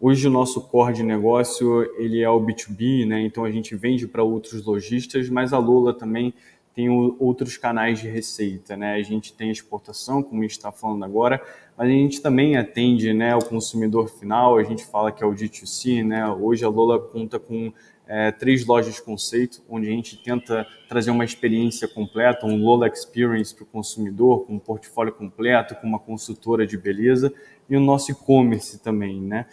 Hoje 0.00 0.26
o 0.26 0.30
nosso 0.30 0.62
core 0.62 0.94
de 0.94 1.02
negócio 1.02 1.82
ele 1.98 2.22
é 2.22 2.30
o 2.30 2.40
B2B, 2.40 3.06
né? 3.06 3.20
Então 3.20 3.44
a 3.44 3.50
gente 3.50 3.76
vende 3.76 4.08
para 4.08 4.22
outros 4.22 4.64
lojistas, 4.64 5.28
mas 5.28 5.52
a 5.52 5.58
Lola 5.58 5.92
também 5.92 6.32
tem 6.74 6.88
outros 6.88 7.56
canais 7.56 8.00
de 8.00 8.08
receita, 8.08 8.76
né? 8.76 8.94
A 8.94 9.02
gente 9.02 9.32
tem 9.34 9.50
exportação, 9.50 10.22
como 10.22 10.40
a 10.40 10.42
gente 10.42 10.52
está 10.52 10.72
falando 10.72 11.04
agora, 11.04 11.42
mas 11.76 11.88
a 11.88 11.92
gente 11.92 12.22
também 12.22 12.56
atende, 12.56 13.12
né, 13.12 13.34
o 13.36 13.44
consumidor 13.44 14.08
final. 14.08 14.56
A 14.56 14.62
gente 14.62 14.84
fala 14.84 15.12
que 15.12 15.22
é 15.22 15.26
o 15.26 15.34
D2C, 15.34 16.04
né? 16.04 16.26
Hoje 16.28 16.64
a 16.64 16.68
Lola 16.68 16.98
conta 16.98 17.38
com 17.38 17.72
é, 18.06 18.30
três 18.30 18.66
lojas 18.66 19.00
conceito, 19.00 19.62
onde 19.68 19.86
a 19.86 19.90
gente 19.90 20.22
tenta 20.22 20.66
trazer 20.88 21.10
uma 21.10 21.24
experiência 21.24 21.86
completa, 21.86 22.46
um 22.46 22.62
Lola 22.62 22.88
Experience 22.88 23.54
para 23.54 23.64
o 23.64 23.66
consumidor, 23.66 24.46
com 24.46 24.54
um 24.54 24.58
portfólio 24.58 25.12
completo, 25.12 25.74
com 25.76 25.86
uma 25.86 25.98
consultora 25.98 26.66
de 26.66 26.76
beleza 26.76 27.32
e 27.68 27.76
o 27.76 27.80
nosso 27.80 28.10
e-commerce 28.10 28.78
também, 28.82 29.20
né? 29.20 29.46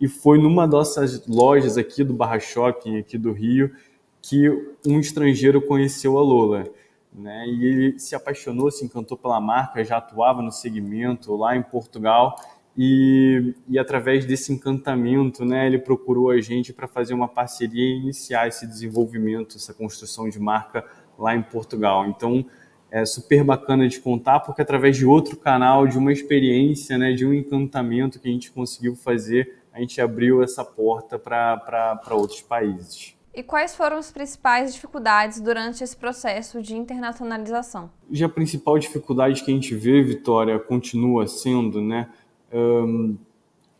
E 0.00 0.06
foi 0.06 0.38
numa 0.38 0.66
dessas 0.66 1.26
lojas 1.26 1.76
aqui 1.76 2.04
do 2.04 2.12
Barra 2.12 2.38
Shopping, 2.38 2.98
aqui 2.98 3.18
do 3.18 3.32
Rio, 3.32 3.72
que 4.20 4.48
um 4.86 4.98
estrangeiro 4.98 5.60
conheceu 5.60 6.18
a 6.18 6.22
Lola. 6.22 6.64
Né? 7.12 7.46
E 7.48 7.64
ele 7.64 7.98
se 7.98 8.14
apaixonou, 8.14 8.70
se 8.70 8.84
encantou 8.84 9.16
pela 9.16 9.40
marca, 9.40 9.84
já 9.84 9.96
atuava 9.96 10.42
no 10.42 10.52
segmento 10.52 11.34
lá 11.34 11.56
em 11.56 11.62
Portugal 11.62 12.36
e, 12.80 13.56
e 13.68 13.76
através 13.76 14.24
desse 14.24 14.52
encantamento, 14.52 15.44
né, 15.44 15.66
ele 15.66 15.78
procurou 15.78 16.30
a 16.30 16.40
gente 16.40 16.72
para 16.72 16.86
fazer 16.86 17.12
uma 17.12 17.26
parceria 17.26 17.84
e 17.84 17.98
iniciar 17.98 18.46
esse 18.46 18.64
desenvolvimento, 18.68 19.56
essa 19.56 19.74
construção 19.74 20.28
de 20.28 20.38
marca 20.38 20.84
lá 21.18 21.34
em 21.34 21.42
Portugal. 21.42 22.06
Então, 22.06 22.46
é 22.88 23.04
super 23.04 23.42
bacana 23.42 23.88
de 23.88 23.98
contar, 23.98 24.38
porque 24.38 24.62
através 24.62 24.96
de 24.96 25.04
outro 25.04 25.36
canal, 25.36 25.88
de 25.88 25.98
uma 25.98 26.12
experiência, 26.12 26.96
né, 26.96 27.12
de 27.12 27.26
um 27.26 27.34
encantamento 27.34 28.20
que 28.20 28.28
a 28.28 28.32
gente 28.32 28.52
conseguiu 28.52 28.94
fazer, 28.94 29.58
a 29.72 29.80
gente 29.80 30.00
abriu 30.00 30.40
essa 30.40 30.64
porta 30.64 31.18
para 31.18 32.00
outros 32.12 32.42
países. 32.42 33.17
E 33.38 33.42
quais 33.44 33.76
foram 33.76 33.98
as 33.98 34.10
principais 34.10 34.74
dificuldades 34.74 35.40
durante 35.40 35.84
esse 35.84 35.96
processo 35.96 36.60
de 36.60 36.76
internacionalização? 36.76 37.88
E 38.10 38.24
a 38.24 38.28
principal 38.28 38.76
dificuldade 38.80 39.44
que 39.44 39.52
a 39.52 39.54
gente 39.54 39.76
vê, 39.76 40.02
Vitória, 40.02 40.58
continua 40.58 41.24
sendo, 41.28 41.80
né, 41.80 42.08
um, 42.52 43.16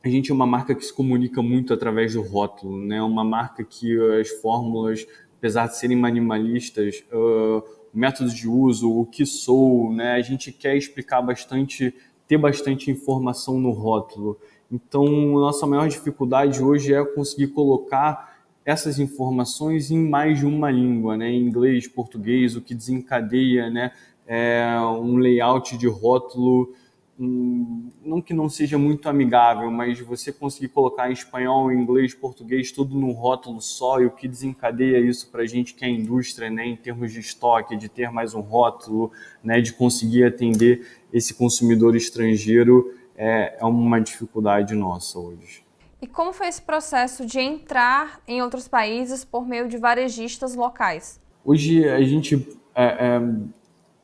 a 0.01 0.09
gente 0.09 0.31
é 0.31 0.35
uma 0.35 0.47
marca 0.47 0.77
que 0.77 0.85
se 0.85 0.95
comunica 0.95 1.43
muito 1.43 1.75
através 1.75 2.13
do 2.15 2.23
rótulo, 2.23 2.79
né? 2.79 3.03
Uma 3.03 3.25
marca 3.25 3.65
que 3.65 3.99
as 4.21 4.29
fórmulas, 4.29 5.05
apesar 5.37 5.67
de 5.67 5.77
serem 5.77 5.97
minimalistas, 5.97 7.03
uh, 7.13 7.59
o 7.93 7.99
método 7.99 8.33
de 8.33 8.47
uso, 8.47 8.89
o 8.89 9.05
que 9.05 9.27
sou, 9.27 9.93
né? 9.93 10.13
A 10.13 10.23
gente 10.23 10.53
quer 10.53 10.77
explicar 10.77 11.21
bastante, 11.21 11.93
ter 12.29 12.39
bastante 12.39 12.93
informação 12.93 13.59
no 13.59 13.73
rótulo. 13.73 14.39
Então, 14.71 15.05
nossa 15.33 15.67
maior 15.67 15.89
dificuldade 15.89 16.63
hoje 16.63 16.95
é 16.95 17.05
conseguir 17.05 17.49
colocar 17.49 18.38
essas 18.71 18.99
informações 18.99 19.91
em 19.91 19.99
mais 19.99 20.41
de 20.41 20.47
uma 20.47 20.71
língua, 20.71 21.17
né? 21.17 21.31
Em 21.31 21.43
inglês, 21.47 21.89
português, 21.89 22.55
o 22.55 22.61
que 22.61 22.75
desencadeia, 22.75 23.71
né? 23.71 23.93
É 24.27 24.79
um 24.79 25.17
layout 25.17 25.79
de 25.79 25.89
rótulo 25.89 26.75
um, 27.19 27.91
não 28.05 28.21
que 28.21 28.33
não 28.33 28.49
seja 28.49 28.79
muito 28.79 29.09
amigável, 29.09 29.71
mas 29.71 29.99
você 30.01 30.31
conseguir 30.31 30.69
colocar 30.69 31.11
em 31.11 31.15
espanhol, 31.15 31.73
inglês, 31.73 32.15
português, 32.15 32.71
tudo 32.71 32.97
num 32.97 33.11
rótulo 33.11 33.61
só, 33.61 34.01
e 34.01 34.07
o 34.07 34.11
que 34.11 34.29
desencadeia 34.29 35.01
isso 35.01 35.29
para 35.31 35.43
a 35.43 35.47
gente 35.47 35.75
que 35.75 35.85
é 35.85 35.89
a 35.89 35.91
indústria, 35.91 36.49
né, 36.49 36.65
em 36.67 36.77
termos 36.77 37.13
de 37.13 37.19
estoque, 37.19 37.77
de 37.77 37.89
ter 37.89 38.13
mais 38.13 38.35
um 38.35 38.41
rótulo, 38.41 39.11
né, 39.43 39.61
de 39.61 39.73
conseguir 39.73 40.25
atender 40.25 40.87
esse 41.13 41.35
consumidor 41.35 41.97
estrangeiro, 41.97 42.95
é, 43.17 43.57
é 43.59 43.65
uma 43.65 43.99
dificuldade 44.01 44.75
nossa 44.75 45.19
hoje. 45.19 45.68
E 46.01 46.07
como 46.07 46.33
foi 46.33 46.47
esse 46.47 46.63
processo 46.63 47.27
de 47.27 47.41
entrar 47.41 48.21
em 48.27 48.41
outros 48.41 48.69
países 48.69 49.25
por 49.25 49.47
meio 49.47 49.69
de 49.69 49.77
varejistas 49.77 50.55
locais? 50.55 51.21
Hoje 51.45 51.89
a 51.89 52.01
gente 52.03 52.57
é, 52.73 52.85
é, 52.85 53.21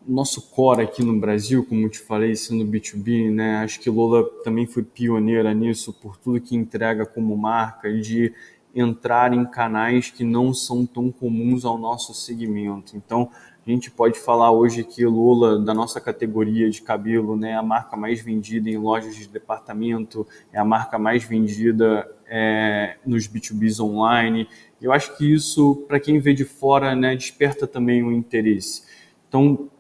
nosso 0.07 0.51
core 0.51 0.83
aqui 0.83 1.05
no 1.05 1.19
Brasil, 1.21 1.65
como 1.65 1.89
te 1.89 2.01
falei, 2.01 2.35
sendo 2.35 2.65
B2B, 2.65 3.31
né? 3.31 3.59
Acho 3.59 3.79
que 3.81 3.89
Lola 3.89 4.25
também 4.43 4.67
foi 4.67 4.83
pioneira 4.83 5.55
nisso 5.55 5.93
por 5.93 6.17
tudo 6.17 6.41
que 6.41 6.57
entrega 6.57 7.07
como 7.07 7.37
marca 7.37 7.93
de 7.93 8.35
entrar 8.75 9.33
em 9.33 9.45
canais 9.45 10.11
que 10.11 10.25
não 10.25 10.53
são 10.53 10.85
tão 10.85 11.13
comuns 11.13 11.65
ao 11.65 11.79
nosso 11.79 12.13
segmento. 12.13 12.97
Então, 12.97 13.31
a 13.67 13.71
gente 13.71 13.91
pode 13.91 14.19
falar 14.19 14.51
hoje 14.51 14.85
que 14.85 15.07
Lola, 15.07 15.59
da 15.59 15.73
nossa 15.73 15.99
categoria 15.99 16.69
de 16.69 16.83
cabelo, 16.83 17.35
né, 17.35 17.53
é 17.53 17.55
a 17.55 17.63
marca 17.63 17.97
mais 17.97 18.21
vendida 18.21 18.69
em 18.69 18.77
lojas 18.77 19.17
de 19.17 19.27
departamento, 19.27 20.27
é 20.53 20.59
a 20.59 20.65
marca 20.65 20.99
mais 20.99 21.25
vendida 21.25 22.07
é, 22.27 22.97
nos 23.07 23.27
B2Bs 23.27 23.83
online. 23.83 24.47
Eu 24.83 24.93
acho 24.93 25.17
que 25.17 25.33
isso, 25.33 25.85
para 25.89 25.99
quem 25.99 26.19
vê 26.19 26.35
de 26.35 26.45
fora, 26.45 26.95
né, 26.95 27.17
desperta 27.17 27.67
também 27.67 28.03
o 28.03 28.13
interesse. 28.13 28.83
Então, 29.29 29.71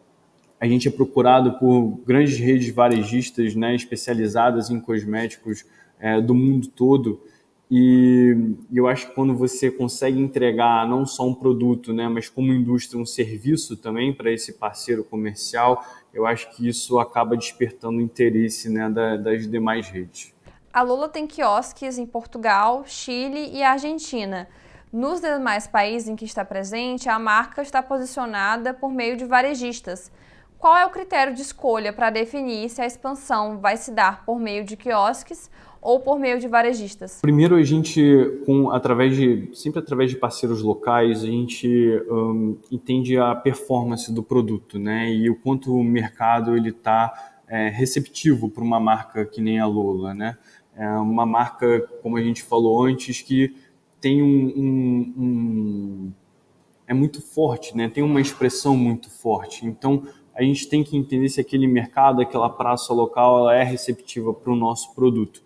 a 0.58 0.66
gente 0.66 0.88
é 0.88 0.90
procurado 0.90 1.58
por 1.58 2.00
grandes 2.06 2.38
redes 2.38 2.74
varejistas 2.74 3.54
né, 3.54 3.74
especializadas 3.74 4.70
em 4.70 4.80
cosméticos 4.80 5.66
é, 6.00 6.22
do 6.22 6.34
mundo 6.34 6.68
todo. 6.68 7.20
E 7.70 8.56
eu 8.72 8.86
acho 8.86 9.08
que 9.08 9.14
quando 9.14 9.34
você 9.34 9.70
consegue 9.70 10.20
entregar 10.20 10.86
não 10.86 11.06
só 11.06 11.26
um 11.26 11.34
produto, 11.34 11.92
né, 11.92 12.08
mas 12.08 12.28
como 12.28 12.52
indústria 12.52 13.00
um 13.00 13.06
serviço 13.06 13.76
também 13.76 14.12
para 14.12 14.30
esse 14.30 14.52
parceiro 14.52 15.02
comercial, 15.02 15.84
eu 16.12 16.26
acho 16.26 16.50
que 16.54 16.68
isso 16.68 16.98
acaba 16.98 17.36
despertando 17.36 18.00
interesse 18.00 18.68
né, 18.68 18.88
das 19.18 19.48
demais 19.50 19.88
redes. 19.88 20.34
A 20.72 20.82
Lula 20.82 21.08
tem 21.08 21.26
quiosques 21.26 21.98
em 21.98 22.06
Portugal, 22.06 22.84
Chile 22.84 23.50
e 23.52 23.62
Argentina. 23.62 24.48
Nos 24.92 25.20
demais 25.20 25.66
países 25.66 26.08
em 26.08 26.16
que 26.16 26.24
está 26.24 26.44
presente, 26.44 27.08
a 27.08 27.18
marca 27.18 27.62
está 27.62 27.82
posicionada 27.82 28.74
por 28.74 28.92
meio 28.92 29.16
de 29.16 29.24
varejistas. 29.24 30.12
Qual 30.58 30.76
é 30.76 30.86
o 30.86 30.90
critério 30.90 31.34
de 31.34 31.42
escolha 31.42 31.92
para 31.92 32.10
definir 32.10 32.68
se 32.70 32.80
a 32.80 32.86
expansão 32.86 33.58
vai 33.58 33.76
se 33.76 33.90
dar 33.90 34.24
por 34.24 34.38
meio 34.38 34.64
de 34.64 34.76
quiosques 34.76 35.50
ou 35.84 36.00
por 36.00 36.18
meio 36.18 36.40
de 36.40 36.48
varejistas? 36.48 37.20
Primeiro, 37.20 37.56
a 37.56 37.62
gente, 37.62 38.02
com, 38.46 38.70
através 38.70 39.14
de, 39.14 39.50
sempre 39.52 39.80
através 39.80 40.10
de 40.10 40.16
parceiros 40.16 40.62
locais, 40.62 41.22
a 41.22 41.26
gente 41.26 41.68
um, 42.08 42.56
entende 42.72 43.18
a 43.18 43.34
performance 43.34 44.10
do 44.10 44.22
produto, 44.22 44.78
né? 44.78 45.12
E 45.12 45.28
o 45.28 45.36
quanto 45.36 45.76
o 45.76 45.84
mercado 45.84 46.56
ele 46.56 46.70
está 46.70 47.34
é, 47.46 47.68
receptivo 47.68 48.48
para 48.48 48.64
uma 48.64 48.80
marca 48.80 49.26
que 49.26 49.42
nem 49.42 49.60
a 49.60 49.66
Lola, 49.66 50.14
né? 50.14 50.38
É 50.74 50.88
uma 50.88 51.26
marca, 51.26 51.80
como 52.02 52.16
a 52.16 52.22
gente 52.22 52.42
falou 52.42 52.82
antes, 52.82 53.20
que 53.20 53.54
tem 54.00 54.22
um, 54.22 54.52
um, 54.56 55.14
um 55.16 56.12
é 56.86 56.94
muito 56.94 57.20
forte, 57.20 57.76
né? 57.76 57.88
Tem 57.88 58.02
uma 58.02 58.20
expressão 58.20 58.74
muito 58.74 59.10
forte. 59.10 59.66
Então, 59.66 60.02
a 60.34 60.42
gente 60.42 60.66
tem 60.66 60.82
que 60.82 60.96
entender 60.96 61.28
se 61.28 61.40
aquele 61.40 61.66
mercado, 61.66 62.22
aquela 62.22 62.48
praça 62.48 62.92
local, 62.92 63.38
ela 63.38 63.54
é 63.54 63.62
receptiva 63.62 64.32
para 64.32 64.50
o 64.50 64.56
nosso 64.56 64.94
produto. 64.94 65.42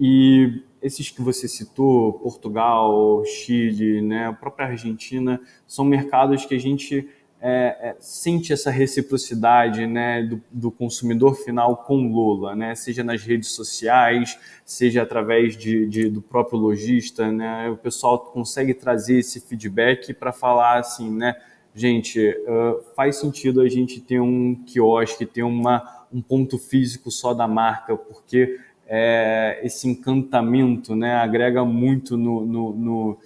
E 0.00 0.62
esses 0.80 1.10
que 1.10 1.20
você 1.20 1.46
citou, 1.46 2.14
Portugal, 2.14 3.22
Chile, 3.26 4.00
né, 4.00 4.28
a 4.28 4.32
própria 4.32 4.68
Argentina, 4.68 5.38
são 5.66 5.84
mercados 5.84 6.46
que 6.46 6.54
a 6.54 6.58
gente 6.58 7.06
é, 7.38 7.90
é, 7.90 7.96
sente 8.00 8.50
essa 8.50 8.70
reciprocidade 8.70 9.86
né, 9.86 10.22
do, 10.22 10.42
do, 10.50 10.70
consumidor 10.70 11.34
final 11.34 11.76
com 11.76 12.10
Lula, 12.10 12.54
né, 12.54 12.74
seja 12.74 13.04
nas 13.04 13.22
redes 13.22 13.50
sociais, 13.50 14.38
seja 14.64 15.02
através 15.02 15.54
de, 15.54 15.86
de, 15.86 16.08
do 16.08 16.22
próprio 16.22 16.58
lojista. 16.58 17.30
Né, 17.30 17.68
o 17.68 17.76
pessoal 17.76 18.18
consegue 18.18 18.72
trazer 18.72 19.18
esse 19.18 19.38
feedback 19.38 20.14
para 20.14 20.32
falar 20.32 20.78
assim, 20.78 21.10
né, 21.10 21.34
gente, 21.74 22.26
uh, 22.28 22.82
faz 22.94 23.16
sentido 23.16 23.60
a 23.60 23.68
gente 23.68 24.00
ter 24.00 24.20
um 24.20 24.54
quiosque, 24.54 25.24
ter 25.24 25.42
uma, 25.42 26.06
um 26.12 26.20
ponto 26.20 26.58
físico 26.58 27.10
só 27.10 27.32
da 27.32 27.46
marca, 27.46 27.96
porque 27.96 28.58
é, 28.92 29.60
esse 29.62 29.86
encantamento 29.86 30.96
né, 30.96 31.14
agrega 31.14 31.64
muito 31.64 32.16
no, 32.16 32.44
no, 32.44 32.74
no, 32.74 33.18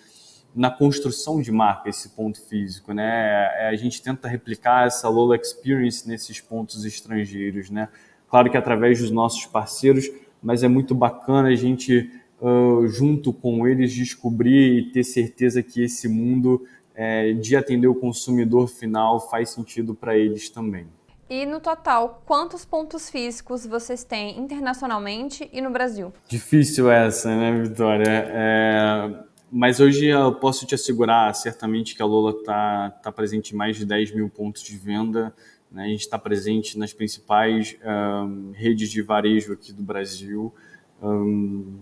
na 0.55 0.71
construção 0.71 1.41
de 1.41 1.51
marca, 1.51 1.89
esse 1.89 2.11
ponto 2.11 2.39
físico. 2.39 2.93
Né? 2.93 3.51
É, 3.57 3.69
a 3.69 3.75
gente 3.75 4.03
tenta 4.03 4.29
replicar 4.29 4.87
essa 4.87 5.09
Lola 5.09 5.37
Experience 5.37 6.07
nesses 6.07 6.39
pontos 6.39 6.85
estrangeiros. 6.85 7.71
Né? 7.71 7.89
Claro 8.29 8.51
que 8.51 8.59
através 8.59 9.01
dos 9.01 9.11
nossos 9.11 9.47
parceiros, 9.47 10.11
mas 10.43 10.63
é 10.63 10.69
muito 10.69 10.95
bacana 10.95 11.49
a 11.49 11.55
gente, 11.55 12.11
uh, 12.43 12.87
junto 12.87 13.33
com 13.33 13.67
eles, 13.67 13.91
descobrir 13.91 14.79
e 14.79 14.93
ter 14.93 15.03
certeza 15.03 15.63
que 15.63 15.83
esse 15.83 16.07
mundo 16.09 16.63
é, 16.95 17.33
de 17.33 17.57
atender 17.57 17.87
o 17.87 17.95
consumidor 17.95 18.69
final 18.69 19.19
faz 19.31 19.49
sentido 19.49 19.95
para 19.95 20.15
eles 20.15 20.51
também. 20.51 20.87
E 21.29 21.47
no 21.47 21.59
total, 21.59 22.23
quantos 22.27 22.65
pontos 22.65 23.09
físicos 23.09 23.67
vocês 23.67 24.05
têm 24.05 24.39
internacionalmente 24.39 25.49
e 25.53 25.61
no 25.61 25.71
Brasil? 25.71 26.13
Difícil 26.29 26.91
essa, 26.91 27.35
né, 27.35 27.63
Vitória? 27.63 28.05
É... 28.09 29.25
Mas 29.51 29.79
hoje 29.79 30.07
eu 30.07 30.35
posso 30.35 30.67
te 30.67 30.75
assegurar, 30.75 31.33
certamente, 31.35 31.95
que 31.95 32.03
a 32.03 32.05
Lola 32.05 32.33
está 32.33 32.91
tá 33.03 33.13
presente 33.13 33.55
em 33.55 33.57
mais 33.57 33.77
de 33.77 33.87
10 33.87 34.13
mil 34.13 34.29
pontos 34.29 34.63
de 34.63 34.77
venda. 34.77 35.33
Né? 35.71 35.85
A 35.85 35.89
gente 35.89 36.01
está 36.01 36.19
presente 36.19 36.77
nas 36.77 36.93
principais 36.93 37.77
um, 37.85 38.51
redes 38.53 38.91
de 38.91 39.01
varejo 39.01 39.53
aqui 39.53 39.73
do 39.73 39.83
Brasil. 39.83 40.53
Um, 41.01 41.79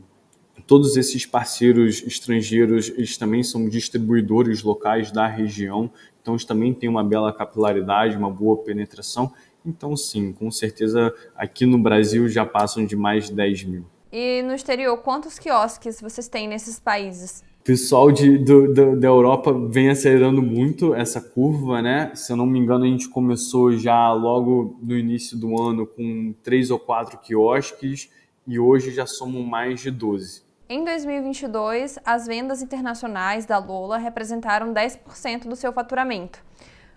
todos 0.67 0.97
esses 0.97 1.25
parceiros 1.25 2.03
estrangeiros, 2.07 2.91
eles 2.91 3.17
também 3.17 3.43
são 3.43 3.69
distribuidores 3.69 4.63
locais 4.63 5.11
da 5.11 5.27
região, 5.27 5.91
então 6.23 6.35
eles 6.35 6.45
também 6.45 6.73
têm 6.73 6.89
uma 6.89 7.03
bela 7.03 7.33
capilaridade, 7.33 8.17
uma 8.17 8.31
boa 8.31 8.57
penetração. 8.59 9.33
Então, 9.67 9.97
sim, 9.97 10.33
com 10.33 10.51
certeza 10.51 11.13
aqui 11.37 11.67
no 11.67 11.79
Brasil 11.79 12.29
já 12.29 12.47
passam 12.47 12.87
de 12.87 12.97
mais 12.97 13.27
de 13.27 13.35
10 13.35 13.65
mil. 13.65 13.85
E 14.11 14.43
no 14.43 14.55
exterior, 14.55 14.97
quantos 14.99 15.39
quiosques 15.39 16.01
vocês 16.01 16.29
têm 16.29 16.47
nesses 16.47 16.79
países? 16.79 17.43
O 17.61 17.65
pessoal 17.65 18.11
de, 18.11 18.39
do, 18.39 18.73
do, 18.73 18.99
da 18.99 19.07
Europa 19.07 19.53
vem 19.69 19.89
acelerando 19.89 20.43
muito 20.43 20.95
essa 20.95 21.21
curva, 21.21 21.81
né? 21.81 22.13
Se 22.15 22.33
eu 22.33 22.37
não 22.37 22.45
me 22.45 22.59
engano, 22.59 22.85
a 22.85 22.89
gente 22.89 23.09
começou 23.09 23.73
já 23.77 24.13
logo 24.13 24.77
no 24.83 24.99
início 24.99 25.39
do 25.39 25.61
ano 25.61 25.87
com 25.87 26.35
três 26.43 26.71
ou 26.71 26.79
quatro 26.79 27.19
quiosques 27.19 28.11
e 28.47 28.59
hoje 28.59 28.91
já 28.91 29.07
somos 29.07 29.47
mais 29.47 29.81
de 29.81 29.91
12. 29.91 30.43
Em 30.73 30.83
2022, 30.85 31.99
as 32.03 32.27
vendas 32.27 32.63
internacionais 32.63 33.45
da 33.45 33.59
Lola 33.59 33.99
representaram 33.99 34.73
10% 34.73 35.47
do 35.47 35.55
seu 35.55 35.71
faturamento. 35.71 36.43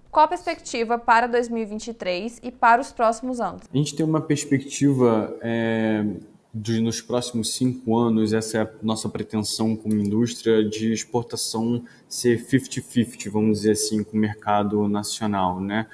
Qual 0.10 0.24
a 0.24 0.30
perspectiva 0.30 0.98
para 0.98 1.28
2023 1.28 2.40
e 2.42 2.52
para 2.54 2.80
os 2.80 2.94
próximos 2.94 3.42
anos? 3.42 3.64
A 3.70 3.78
gente 3.78 3.94
tem 3.94 4.06
uma 4.06 4.22
perspectiva 4.22 5.38
é, 5.42 6.06
de, 6.54 6.80
nos 6.80 7.02
próximos 7.02 7.54
cinco 7.54 7.98
anos, 7.98 8.32
essa 8.32 8.60
é 8.60 8.62
a 8.62 8.70
nossa 8.82 9.10
pretensão 9.10 9.76
como 9.76 9.94
indústria, 9.96 10.64
de 10.64 10.94
exportação 10.94 11.84
ser 12.08 12.46
50-50, 12.46 13.30
vamos 13.30 13.58
dizer 13.58 13.72
assim, 13.72 14.06
com 14.06 14.16
o 14.16 14.20
mercado 14.22 14.88
nacional, 14.88 15.60
né? 15.60 15.86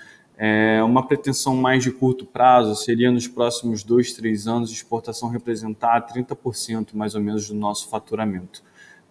É, 0.44 0.82
uma 0.82 1.06
pretensão 1.06 1.56
mais 1.56 1.84
de 1.84 1.92
curto 1.92 2.26
prazo 2.26 2.74
seria 2.76 3.12
nos 3.12 3.28
próximos 3.28 3.84
dois, 3.84 4.12
três 4.12 4.48
anos, 4.48 4.72
exportação 4.72 5.30
representar 5.30 6.04
30% 6.08 6.96
mais 6.96 7.14
ou 7.14 7.22
menos 7.22 7.48
do 7.48 7.54
nosso 7.54 7.88
faturamento. 7.90 8.64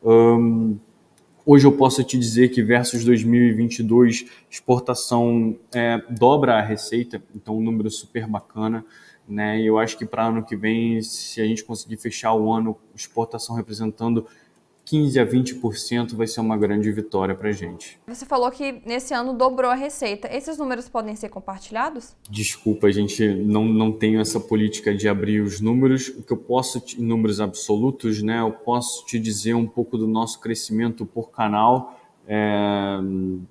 Um, 0.02 0.76
hoje 1.46 1.68
eu 1.68 1.70
posso 1.70 2.02
te 2.02 2.18
dizer 2.18 2.48
que 2.48 2.64
versus 2.64 3.04
2022, 3.04 4.26
exportação 4.50 5.56
é, 5.72 6.02
dobra 6.10 6.56
a 6.56 6.60
receita, 6.60 7.22
então 7.32 7.58
um 7.58 7.62
número 7.62 7.88
super 7.92 8.26
bacana. 8.26 8.84
Né? 9.28 9.60
E 9.60 9.66
eu 9.68 9.78
acho 9.78 9.96
que 9.96 10.04
para 10.04 10.26
ano 10.26 10.44
que 10.44 10.56
vem, 10.56 11.00
se 11.00 11.40
a 11.40 11.44
gente 11.44 11.62
conseguir 11.62 11.98
fechar 11.98 12.34
o 12.34 12.52
ano 12.52 12.76
exportação 12.92 13.54
representando 13.54 14.26
15 14.84 15.20
a 15.20 15.26
20% 15.26 16.14
vai 16.14 16.26
ser 16.26 16.40
uma 16.40 16.56
grande 16.56 16.90
vitória 16.90 17.34
para 17.34 17.50
a 17.50 17.52
gente. 17.52 17.98
Você 18.06 18.26
falou 18.26 18.50
que 18.50 18.82
nesse 18.84 19.14
ano 19.14 19.32
dobrou 19.32 19.70
a 19.70 19.74
receita. 19.74 20.28
Esses 20.34 20.58
números 20.58 20.88
podem 20.88 21.14
ser 21.14 21.28
compartilhados? 21.28 22.16
Desculpa, 22.28 22.88
a 22.88 22.90
gente 22.90 23.26
não, 23.28 23.64
não 23.64 23.92
tem 23.92 24.18
essa 24.18 24.40
política 24.40 24.94
de 24.94 25.08
abrir 25.08 25.40
os 25.40 25.60
números. 25.60 26.08
O 26.08 26.22
que 26.22 26.32
eu 26.32 26.36
posso, 26.36 26.82
em 26.98 27.02
números 27.02 27.40
absolutos, 27.40 28.22
né, 28.22 28.40
eu 28.40 28.50
posso 28.50 29.06
te 29.06 29.18
dizer 29.18 29.54
um 29.54 29.66
pouco 29.66 29.96
do 29.96 30.08
nosso 30.08 30.40
crescimento 30.40 31.06
por 31.06 31.30
canal 31.30 32.00
é, 32.26 32.98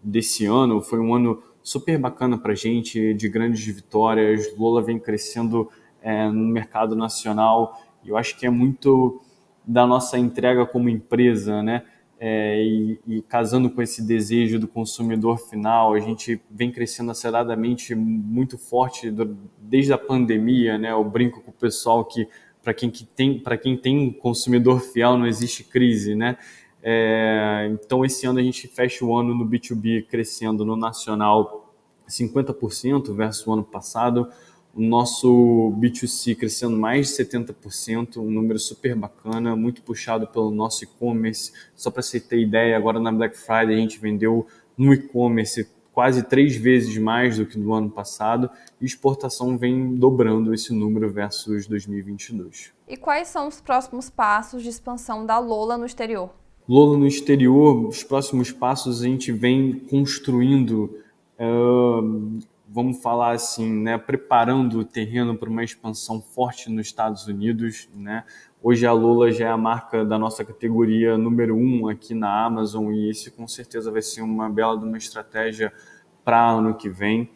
desse 0.03 0.45
ano. 0.45 0.81
Foi 0.81 0.99
um 0.99 1.13
ano 1.13 1.41
super 1.61 1.97
bacana 1.97 2.37
para 2.37 2.53
a 2.53 2.55
gente, 2.55 3.13
de 3.13 3.29
grandes 3.29 3.65
vitórias. 3.65 4.55
Lola 4.57 4.81
vem 4.81 4.99
crescendo 4.99 5.69
é, 6.01 6.27
no 6.29 6.47
mercado 6.47 6.95
nacional. 6.95 7.79
Eu 8.05 8.17
acho 8.17 8.37
que 8.37 8.45
é 8.45 8.49
muito 8.49 9.21
da 9.69 9.85
nossa 9.85 10.17
entrega 10.17 10.65
como 10.65 10.89
empresa, 10.89 11.61
né? 11.61 11.83
É, 12.19 12.61
e, 12.61 12.99
e, 13.07 13.21
casando 13.21 13.69
com 13.69 13.81
esse 13.81 14.01
desejo 14.01 14.59
do 14.59 14.67
consumidor 14.67 15.37
final, 15.37 15.93
a 15.93 15.99
gente 15.99 16.41
vem 16.49 16.69
crescendo 16.69 17.11
aceleradamente 17.11 17.95
muito 17.95 18.57
forte 18.57 19.09
do, 19.09 19.37
desde 19.61 19.93
a 19.93 19.97
pandemia, 19.97 20.77
né? 20.77 20.91
Eu 20.91 21.03
brinco 21.03 21.39
com 21.39 21.51
o 21.51 21.53
pessoal 21.53 22.03
que 22.03 22.27
para 22.63 22.73
quem, 22.73 22.89
que 22.89 23.05
tem 23.05 23.39
para 23.39 23.57
quem 23.57 23.77
tem 23.77 24.11
consumidor 24.11 24.81
fiel 24.81 25.17
não 25.17 25.27
existe 25.27 25.63
crise, 25.63 26.15
né? 26.15 26.37
É, 26.81 27.69
então 27.71 28.03
esse 28.03 28.25
ano 28.25 28.39
a 28.39 28.43
gente 28.43 28.67
fecha 28.67 29.05
o 29.05 29.15
ano 29.15 29.35
no 29.35 29.47
B2B 29.47 30.07
crescendo 30.07 30.65
no 30.65 30.75
nacional 30.75 31.73
50% 32.07 33.13
versus 33.13 33.45
o 33.45 33.53
ano 33.53 33.63
passado 33.63 34.27
nosso 34.81 35.73
B2C 35.79 36.35
crescendo 36.35 36.77
mais 36.77 37.07
de 37.07 37.23
70%, 37.23 38.17
um 38.17 38.29
número 38.29 38.59
super 38.59 38.95
bacana, 38.95 39.55
muito 39.55 39.81
puxado 39.81 40.27
pelo 40.27 40.51
nosso 40.51 40.83
e-commerce. 40.83 41.51
Só 41.75 41.91
para 41.91 42.01
você 42.01 42.19
ter 42.19 42.39
ideia, 42.39 42.77
agora 42.77 42.99
na 42.99 43.11
Black 43.11 43.37
Friday 43.37 43.75
a 43.75 43.79
gente 43.79 43.99
vendeu 43.99 44.47
no 44.77 44.93
e-commerce 44.93 45.67
quase 45.91 46.23
três 46.23 46.55
vezes 46.55 46.97
mais 46.97 47.37
do 47.37 47.45
que 47.45 47.59
no 47.59 47.73
ano 47.73 47.89
passado 47.89 48.49
e 48.79 48.85
exportação 48.85 49.57
vem 49.57 49.95
dobrando 49.95 50.53
esse 50.53 50.73
número 50.73 51.11
versus 51.11 51.67
2022. 51.67 52.71
E 52.87 52.95
quais 52.95 53.27
são 53.27 53.47
os 53.47 53.59
próximos 53.59 54.09
passos 54.09 54.63
de 54.63 54.69
expansão 54.69 55.25
da 55.25 55.39
Lola 55.39 55.77
no 55.77 55.85
exterior? 55.85 56.29
Lola 56.67 56.97
no 56.97 57.05
exterior, 57.05 57.87
os 57.87 58.03
próximos 58.03 58.51
passos 58.51 59.01
a 59.01 59.05
gente 59.05 59.31
vem 59.31 59.73
construindo 59.89 60.95
uh, 61.37 62.39
vamos 62.71 63.01
falar 63.01 63.31
assim, 63.31 63.67
né, 63.67 63.97
preparando 63.97 64.79
o 64.79 64.85
terreno 64.85 65.35
para 65.35 65.49
uma 65.49 65.63
expansão 65.63 66.21
forte 66.21 66.69
nos 66.69 66.85
Estados 66.87 67.25
Unidos, 67.25 67.89
né? 67.95 68.23
Hoje 68.61 68.85
a 68.85 68.91
Lula 68.91 69.31
já 69.31 69.47
é 69.47 69.49
a 69.49 69.57
marca 69.57 70.05
da 70.05 70.19
nossa 70.19 70.45
categoria 70.45 71.17
número 71.17 71.55
um 71.55 71.87
aqui 71.87 72.13
na 72.13 72.45
Amazon 72.45 72.93
e 72.93 73.09
esse 73.09 73.31
com 73.31 73.47
certeza 73.47 73.89
vai 73.89 74.01
ser 74.01 74.21
uma 74.21 74.49
bela 74.49 74.77
de 74.77 74.83
uma 74.85 74.97
estratégia 74.97 75.73
para 76.23 76.51
ano 76.51 76.75
que 76.75 76.89
vem, 76.89 77.31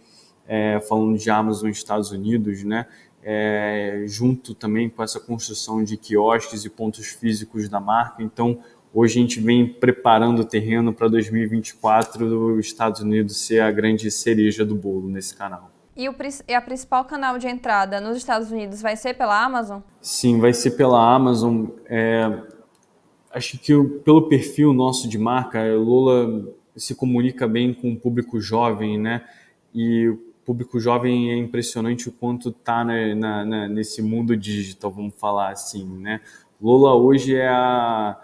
é, 0.45 0.79
falando 0.81 1.17
de 1.17 1.29
Amazon 1.31 1.69
Estados 1.69 2.11
Unidos, 2.11 2.63
né? 2.63 2.85
É, 3.25 4.03
junto 4.05 4.53
também 4.53 4.89
com 4.89 5.01
essa 5.01 5.19
construção 5.19 5.81
de 5.81 5.95
quiosques 5.95 6.65
e 6.65 6.69
pontos 6.69 7.07
físicos 7.07 7.69
da 7.69 7.79
marca. 7.79 8.21
Então, 8.21 8.59
Hoje 8.95 9.17
a 9.17 9.21
gente 9.23 9.39
vem 9.39 9.67
preparando 9.67 10.43
o 10.43 10.45
terreno 10.45 10.93
para 10.93 11.07
2024 11.07 12.53
os 12.53 12.65
Estados 12.67 13.01
Unidos 13.01 13.37
ser 13.37 13.59
a 13.59 13.71
grande 13.71 14.11
cereja 14.11 14.63
do 14.63 14.75
bolo 14.75 15.09
nesse 15.09 15.35
canal. 15.35 15.71
E, 15.97 16.07
o, 16.07 16.15
e 16.47 16.53
a 16.53 16.61
principal 16.61 17.03
canal 17.03 17.39
de 17.39 17.47
entrada 17.47 17.99
nos 17.99 18.17
Estados 18.17 18.51
Unidos 18.51 18.83
vai 18.83 18.95
ser 18.95 19.15
pela 19.15 19.43
Amazon? 19.43 19.79
Sim, 19.99 20.39
vai 20.39 20.53
ser 20.53 20.71
pela 20.71 21.11
Amazon. 21.11 21.65
É, 21.87 22.39
acho 23.31 23.57
que 23.57 23.73
pelo 24.05 24.29
perfil 24.29 24.71
nosso 24.73 25.09
de 25.09 25.17
marca, 25.17 25.63
Lula 25.75 26.53
se 26.75 26.93
comunica 26.93 27.47
bem 27.47 27.73
com 27.73 27.93
o 27.93 27.99
público 27.99 28.39
jovem, 28.39 28.99
né? 28.99 29.23
E 29.73 30.07
o 30.07 30.17
público 30.45 30.79
jovem 30.79 31.31
é 31.31 31.35
impressionante 31.35 32.09
o 32.09 32.11
quanto 32.11 32.49
está 32.49 32.83
na, 32.83 33.67
nesse 33.67 34.03
mundo 34.03 34.37
digital, 34.37 34.91
vamos 34.91 35.15
falar 35.15 35.49
assim, 35.49 35.83
né? 35.97 36.21
Lula 36.61 36.93
hoje 36.93 37.35
é 37.35 37.47
a 37.47 38.17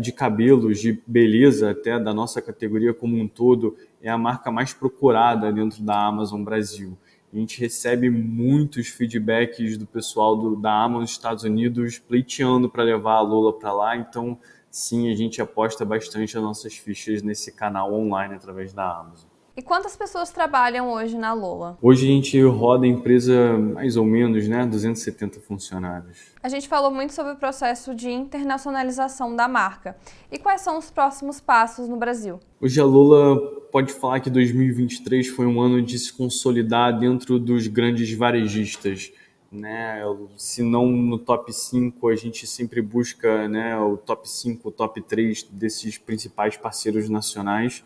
de 0.00 0.12
cabelos, 0.12 0.80
de 0.80 1.02
beleza 1.06 1.70
até 1.70 1.98
da 1.98 2.12
nossa 2.12 2.40
categoria 2.40 2.92
como 2.92 3.16
um 3.16 3.26
todo, 3.26 3.76
é 4.02 4.10
a 4.10 4.18
marca 4.18 4.50
mais 4.50 4.72
procurada 4.72 5.52
dentro 5.52 5.82
da 5.82 6.06
Amazon 6.06 6.42
Brasil. 6.42 6.96
A 7.32 7.36
gente 7.36 7.58
recebe 7.58 8.10
muitos 8.10 8.88
feedbacks 8.88 9.78
do 9.78 9.86
pessoal 9.86 10.36
do, 10.36 10.54
da 10.54 10.84
Amazon 10.84 11.04
Estados 11.04 11.44
Unidos 11.44 11.98
pleiteando 11.98 12.68
para 12.68 12.82
levar 12.82 13.14
a 13.14 13.20
Lola 13.22 13.58
para 13.58 13.72
lá, 13.72 13.96
então 13.96 14.38
sim, 14.70 15.10
a 15.10 15.14
gente 15.14 15.40
aposta 15.40 15.84
bastante 15.84 16.36
as 16.36 16.42
nossas 16.42 16.76
fichas 16.76 17.22
nesse 17.22 17.50
canal 17.52 17.94
online 17.94 18.34
através 18.34 18.74
da 18.74 18.98
Amazon. 18.98 19.31
E 19.54 19.60
quantas 19.60 19.94
pessoas 19.94 20.30
trabalham 20.30 20.90
hoje 20.90 21.18
na 21.18 21.34
Lola? 21.34 21.76
Hoje 21.82 22.06
a 22.06 22.08
gente 22.08 22.40
roda 22.42 22.86
a 22.86 22.88
empresa 22.88 23.58
mais 23.58 23.98
ou 23.98 24.04
menos, 24.04 24.48
né, 24.48 24.64
270 24.64 25.40
funcionários. 25.40 26.32
A 26.42 26.48
gente 26.48 26.66
falou 26.66 26.90
muito 26.90 27.12
sobre 27.12 27.34
o 27.34 27.36
processo 27.36 27.94
de 27.94 28.10
internacionalização 28.10 29.36
da 29.36 29.46
marca. 29.46 29.94
E 30.30 30.38
quais 30.38 30.62
são 30.62 30.78
os 30.78 30.90
próximos 30.90 31.38
passos 31.38 31.86
no 31.86 31.98
Brasil? 31.98 32.40
Hoje 32.58 32.80
a 32.80 32.84
Lola 32.84 33.38
pode 33.70 33.92
falar 33.92 34.20
que 34.20 34.30
2023 34.30 35.28
foi 35.28 35.44
um 35.44 35.60
ano 35.60 35.82
de 35.82 35.98
se 35.98 36.14
consolidar 36.14 36.98
dentro 36.98 37.38
dos 37.38 37.66
grandes 37.66 38.10
varejistas. 38.14 39.12
Né? 39.50 40.00
Se 40.38 40.62
não 40.62 40.86
no 40.86 41.18
top 41.18 41.52
5, 41.52 42.08
a 42.08 42.16
gente 42.16 42.46
sempre 42.46 42.80
busca 42.80 43.46
né, 43.48 43.78
o 43.78 43.98
top 43.98 44.26
5, 44.26 44.66
o 44.66 44.72
top 44.72 45.02
3 45.02 45.42
desses 45.52 45.98
principais 45.98 46.56
parceiros 46.56 47.10
nacionais. 47.10 47.84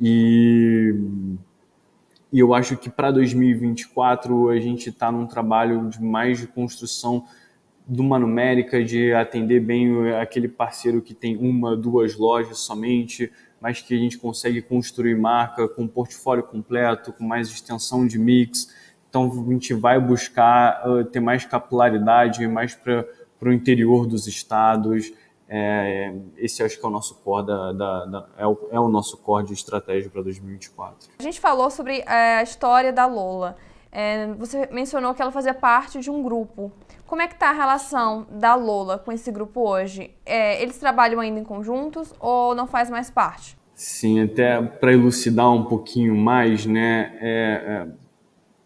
E, 0.00 0.94
e 2.32 2.38
eu 2.38 2.52
acho 2.54 2.76
que 2.76 2.90
para 2.90 3.10
2024 3.10 4.48
a 4.48 4.58
gente 4.58 4.88
está 4.88 5.10
num 5.10 5.26
trabalho 5.26 5.88
de 5.88 6.02
mais 6.02 6.38
de 6.38 6.46
construção 6.46 7.24
de 7.86 8.00
uma 8.00 8.18
numérica, 8.18 8.82
de 8.82 9.12
atender 9.12 9.60
bem 9.60 10.12
aquele 10.14 10.48
parceiro 10.48 11.02
que 11.02 11.12
tem 11.12 11.36
uma, 11.36 11.76
duas 11.76 12.16
lojas 12.16 12.58
somente, 12.58 13.30
mas 13.60 13.80
que 13.80 13.94
a 13.94 13.98
gente 13.98 14.18
consegue 14.18 14.62
construir 14.62 15.14
marca 15.14 15.68
com 15.68 15.86
portfólio 15.86 16.42
completo, 16.42 17.12
com 17.12 17.24
mais 17.24 17.48
extensão 17.48 18.06
de 18.06 18.18
mix. 18.18 18.68
Então 19.08 19.30
a 19.30 19.52
gente 19.52 19.74
vai 19.74 20.00
buscar 20.00 20.82
uh, 20.88 21.04
ter 21.04 21.20
mais 21.20 21.44
capilaridade, 21.44 22.46
mais 22.48 22.74
para 22.74 23.06
o 23.42 23.52
interior 23.52 24.06
dos 24.06 24.26
estados. 24.26 25.12
É, 25.48 26.14
esse 26.38 26.62
acho 26.62 26.78
que 26.78 26.84
é 26.84 26.88
o 26.88 26.90
nosso 26.90 27.16
core 27.16 27.46
da, 27.46 27.72
da, 27.72 28.04
da 28.06 28.28
é, 28.38 28.46
o, 28.46 28.58
é, 28.70 28.80
o, 28.80 28.88
nosso 28.88 29.18
core 29.18 29.46
de 29.46 29.52
estratégia 29.52 30.10
para 30.10 30.22
2024. 30.22 31.10
A 31.18 31.22
gente 31.22 31.38
falou 31.38 31.70
sobre 31.70 32.00
é, 32.00 32.38
a 32.38 32.42
história 32.42 32.92
da 32.92 33.06
Lola. 33.06 33.56
É, 33.92 34.26
você 34.34 34.68
mencionou 34.72 35.14
que 35.14 35.22
ela 35.22 35.30
fazia 35.30 35.54
parte 35.54 36.00
de 36.00 36.10
um 36.10 36.22
grupo. 36.22 36.72
Como 37.06 37.20
é 37.20 37.28
que 37.28 37.34
está 37.34 37.50
a 37.50 37.52
relação 37.52 38.26
da 38.30 38.54
Lola 38.54 38.98
com 38.98 39.12
esse 39.12 39.30
grupo 39.30 39.68
hoje? 39.68 40.10
É, 40.24 40.60
eles 40.62 40.78
trabalham 40.78 41.20
ainda 41.20 41.38
em 41.38 41.44
conjuntos 41.44 42.12
ou 42.18 42.54
não 42.54 42.66
faz 42.66 42.88
mais 42.90 43.10
parte? 43.10 43.56
Sim, 43.74 44.22
até 44.22 44.60
para 44.62 44.92
elucidar 44.92 45.52
um 45.52 45.64
pouquinho 45.64 46.16
mais, 46.16 46.64
né? 46.64 47.16
É, 47.20 47.86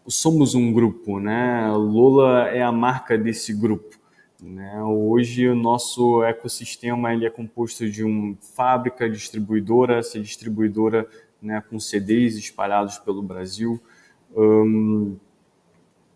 somos 0.07 0.55
um 0.55 0.71
grupo, 0.71 1.19
né? 1.19 1.69
Lola 1.71 2.47
é 2.49 2.63
a 2.63 2.71
marca 2.71 3.17
desse 3.17 3.53
grupo. 3.53 3.98
Né? 4.41 4.81
Hoje 4.83 5.47
o 5.47 5.55
nosso 5.55 6.23
ecossistema 6.23 7.13
ele 7.13 7.25
é 7.25 7.29
composto 7.29 7.89
de 7.89 8.03
uma 8.03 8.35
fábrica 8.55 9.09
distribuidora, 9.09 9.97
essa 9.97 10.19
distribuidora 10.19 11.07
né, 11.41 11.61
com 11.69 11.79
CDs 11.79 12.35
espalhados 12.37 12.97
pelo 12.97 13.21
Brasil. 13.21 13.81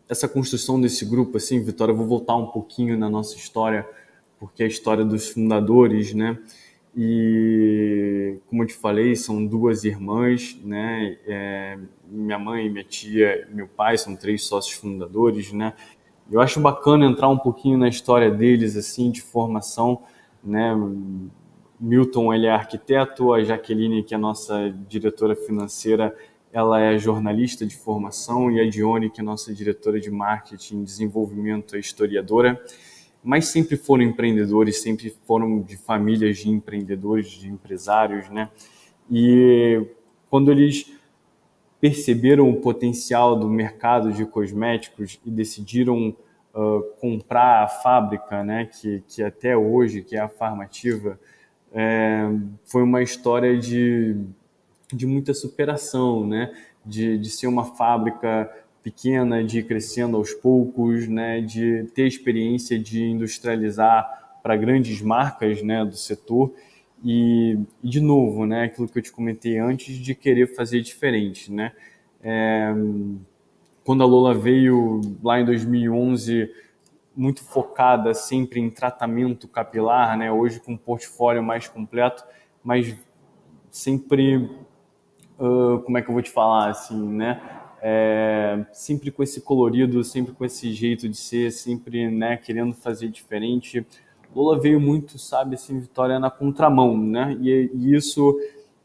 Essa 0.08 0.28
construção 0.28 0.80
desse 0.80 1.06
grupo, 1.06 1.38
assim, 1.38 1.62
Vitória, 1.64 1.92
eu 1.92 1.98
vou 1.98 2.08
voltar 2.08 2.36
um 2.36 2.48
pouquinho 2.48 2.98
na 2.98 3.10
nossa 3.10 3.36
história, 3.36 3.88
porque 4.40 4.64
é 4.64 4.66
a 4.66 4.70
história 4.70 5.04
dos 5.04 5.30
fundadores, 5.30 6.14
né? 6.14 6.38
E 6.96 8.38
como 8.48 8.62
eu 8.62 8.68
te 8.68 8.76
falei, 8.76 9.16
são 9.16 9.44
duas 9.44 9.84
irmãs, 9.84 10.60
né? 10.64 11.18
É, 11.26 11.80
minha 12.06 12.38
mãe, 12.38 12.70
minha 12.70 12.84
tia, 12.84 13.48
meu 13.52 13.68
pai 13.68 13.98
são 13.98 14.16
três 14.16 14.44
sócios 14.46 14.76
fundadores, 14.76 15.52
né? 15.52 15.74
Eu 16.32 16.40
acho 16.40 16.60
bacana 16.60 17.06
entrar 17.06 17.30
um 17.30 17.38
pouquinho 17.38 17.78
na 17.78 17.88
história 17.88 18.32
deles, 18.32 18.76
assim, 18.76 19.12
de 19.12 19.22
formação, 19.22 20.02
né? 20.44 20.74
Milton, 21.80 22.34
ele 22.34 22.46
é 22.46 22.52
arquiteto, 22.52 23.34
a 23.34 23.44
Jaqueline, 23.44 24.04
que 24.04 24.14
é 24.14 24.18
a 24.18 24.20
nossa 24.20 24.74
diretora 24.88 25.36
financeira, 25.36 26.16
ela 26.52 26.80
é 26.80 26.98
jornalista 26.98 27.66
de 27.66 27.76
formação 27.76 28.52
e 28.52 28.62
a 28.62 28.70
Dione, 28.70 29.10
que 29.10 29.20
é 29.20 29.24
nossa 29.24 29.54
diretora 29.54 30.00
de 30.00 30.12
marketing 30.12 30.82
e 30.82 30.84
desenvolvimento, 30.84 31.76
é 31.76 31.80
historiadora. 31.80 32.64
Mas 33.24 33.48
sempre 33.48 33.76
foram 33.76 34.04
empreendedores, 34.04 34.82
sempre 34.82 35.10
foram 35.26 35.62
de 35.62 35.76
famílias 35.76 36.38
de 36.38 36.50
empreendedores, 36.50 37.32
de 37.32 37.50
empresários, 37.50 38.30
né? 38.30 38.50
E 39.10 39.82
quando 40.30 40.52
eles 40.52 40.86
perceberam 41.84 42.50
o 42.50 42.62
potencial 42.62 43.36
do 43.36 43.50
mercado 43.50 44.14
de 44.14 44.26
cosméticos 44.26 45.20
e 45.26 45.30
decidiram 45.30 46.16
uh, 46.56 46.82
comprar 47.02 47.62
a 47.62 47.68
fábrica, 47.68 48.42
né, 48.42 48.70
que, 48.72 49.04
que 49.06 49.22
até 49.22 49.58
hoje, 49.58 50.02
que 50.02 50.16
é 50.16 50.20
a 50.22 50.30
Farmativa, 50.30 51.20
é, 51.74 52.22
foi 52.64 52.84
uma 52.84 53.04
história 53.04 53.60
de, 53.60 54.16
de 54.94 55.06
muita 55.06 55.34
superação, 55.34 56.26
né, 56.26 56.54
de, 56.86 57.18
de 57.18 57.30
ser 57.30 57.48
uma 57.48 57.66
fábrica 57.66 58.50
pequena, 58.82 59.44
de 59.44 59.60
ir 59.60 59.64
crescendo 59.64 60.16
aos 60.16 60.32
poucos, 60.32 61.10
né, 61.10 61.42
de 61.42 61.84
ter 61.94 62.08
experiência 62.08 62.80
de 62.80 63.04
industrializar 63.04 64.40
para 64.42 64.56
grandes 64.56 65.02
marcas 65.02 65.62
né, 65.62 65.84
do 65.84 65.98
setor 65.98 66.54
e, 67.04 67.60
de 67.84 68.00
novo, 68.00 68.46
né, 68.46 68.64
aquilo 68.64 68.88
que 68.88 68.98
eu 68.98 69.04
te 69.04 69.12
comentei 69.12 69.58
antes 69.58 69.98
de 69.98 70.16
querer 70.16 70.56
fazer 70.56 70.82
diferente, 70.82 71.52
né? 71.52 71.74
É, 72.22 72.74
quando 73.84 74.02
a 74.02 74.06
Lola 74.06 74.34
veio 74.34 75.02
lá 75.22 75.42
em 75.42 75.46
2011, 75.46 76.50
muito 77.16 77.44
focada 77.44 78.14
sempre 78.14 78.60
em 78.60 78.70
tratamento 78.70 79.48
capilar, 79.48 80.18
né? 80.18 80.32
Hoje 80.32 80.60
com 80.60 80.74
um 80.74 80.78
portfólio 80.78 81.44
mais 81.44 81.68
completo, 81.68 82.24
mas 82.64 82.96
sempre, 83.70 84.38
uh, 85.38 85.80
como 85.84 85.98
é 85.98 86.02
que 86.02 86.10
eu 86.10 86.14
vou 86.14 86.22
te 86.22 86.32
falar 86.32 86.70
assim, 86.70 87.06
né? 87.14 87.42
É, 87.82 88.66
sempre 88.72 89.12
com 89.12 89.22
esse 89.22 89.42
colorido, 89.42 90.02
sempre 90.06 90.32
com 90.34 90.46
esse 90.46 90.72
jeito 90.72 91.10
de 91.10 91.18
ser, 91.18 91.52
sempre, 91.52 92.10
né? 92.10 92.38
Querendo 92.38 92.74
fazer 92.74 93.10
diferente. 93.10 93.86
Lola 94.36 94.60
veio 94.60 94.80
muito, 94.80 95.20
sabe, 95.20 95.56
assim, 95.56 95.80
Vitória 95.80 96.20
na 96.20 96.30
contramão, 96.30 96.98
né? 96.98 97.38
E, 97.42 97.70
e 97.74 97.96
isso 97.96 98.38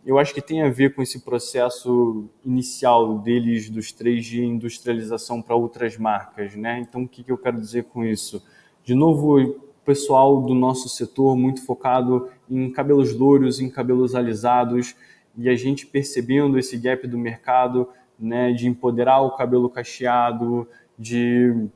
eu 0.09 0.19
acho 0.19 0.33
que 0.33 0.41
tem 0.41 0.63
a 0.63 0.71
ver 0.71 0.95
com 0.95 1.03
esse 1.03 1.21
processo 1.21 2.31
inicial 2.43 3.19
deles, 3.19 3.69
dos 3.69 3.93
três, 3.93 4.25
de 4.25 4.43
industrialização 4.43 5.43
para 5.43 5.55
outras 5.55 5.99
marcas, 5.99 6.57
né? 6.57 6.79
Então, 6.81 7.03
o 7.03 7.09
que, 7.09 7.23
que 7.23 7.31
eu 7.31 7.37
quero 7.37 7.61
dizer 7.61 7.85
com 7.85 8.03
isso? 8.03 8.43
De 8.83 8.95
novo, 8.95 9.39
o 9.39 9.61
pessoal 9.85 10.41
do 10.41 10.55
nosso 10.55 10.89
setor 10.89 11.37
muito 11.37 11.63
focado 11.63 12.31
em 12.49 12.71
cabelos 12.71 13.15
louros, 13.15 13.61
em 13.61 13.69
cabelos 13.69 14.15
alisados, 14.15 14.97
e 15.37 15.47
a 15.47 15.55
gente 15.55 15.87
percebendo 15.87 16.59
esse 16.59 16.79
gap 16.79 17.07
do 17.07 17.19
mercado, 17.19 17.87
né, 18.19 18.53
de 18.53 18.67
empoderar 18.67 19.21
o 19.21 19.37
cabelo 19.37 19.69
cacheado, 19.69 20.67
de 20.99 21.69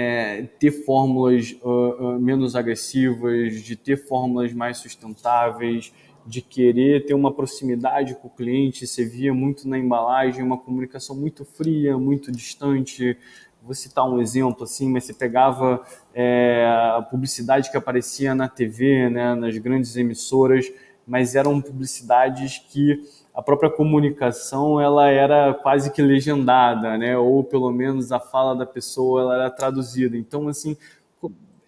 é, 0.00 0.42
ter 0.60 0.70
fórmulas 0.70 1.56
uh, 1.60 1.68
uh, 1.68 2.20
menos 2.20 2.54
agressivas, 2.54 3.60
de 3.64 3.74
ter 3.74 3.96
fórmulas 3.96 4.52
mais 4.52 4.78
sustentáveis, 4.78 5.92
de 6.24 6.40
querer 6.40 7.04
ter 7.04 7.14
uma 7.14 7.34
proximidade 7.34 8.14
com 8.14 8.28
o 8.28 8.30
cliente, 8.30 8.86
você 8.86 9.04
via 9.04 9.34
muito 9.34 9.68
na 9.68 9.76
embalagem 9.76 10.44
uma 10.44 10.56
comunicação 10.56 11.16
muito 11.16 11.44
fria, 11.44 11.98
muito 11.98 12.30
distante. 12.30 13.18
Vou 13.60 13.74
citar 13.74 14.08
um 14.08 14.20
exemplo 14.20 14.62
assim, 14.62 14.88
mas 14.88 15.02
você 15.02 15.12
pegava 15.12 15.84
é, 16.14 16.64
a 16.96 17.02
publicidade 17.02 17.68
que 17.68 17.76
aparecia 17.76 18.36
na 18.36 18.46
TV, 18.46 19.10
né, 19.10 19.34
nas 19.34 19.58
grandes 19.58 19.96
emissoras, 19.96 20.70
mas 21.04 21.34
eram 21.34 21.60
publicidades 21.60 22.58
que 22.70 23.02
a 23.38 23.42
própria 23.42 23.70
comunicação 23.70 24.80
ela 24.80 25.08
era 25.08 25.54
quase 25.54 25.92
que 25.92 26.02
legendada, 26.02 26.98
né, 26.98 27.16
ou 27.16 27.44
pelo 27.44 27.70
menos 27.70 28.10
a 28.10 28.18
fala 28.18 28.52
da 28.56 28.66
pessoa 28.66 29.22
ela 29.22 29.34
era 29.36 29.48
traduzida. 29.48 30.16
Então 30.16 30.48
assim 30.48 30.76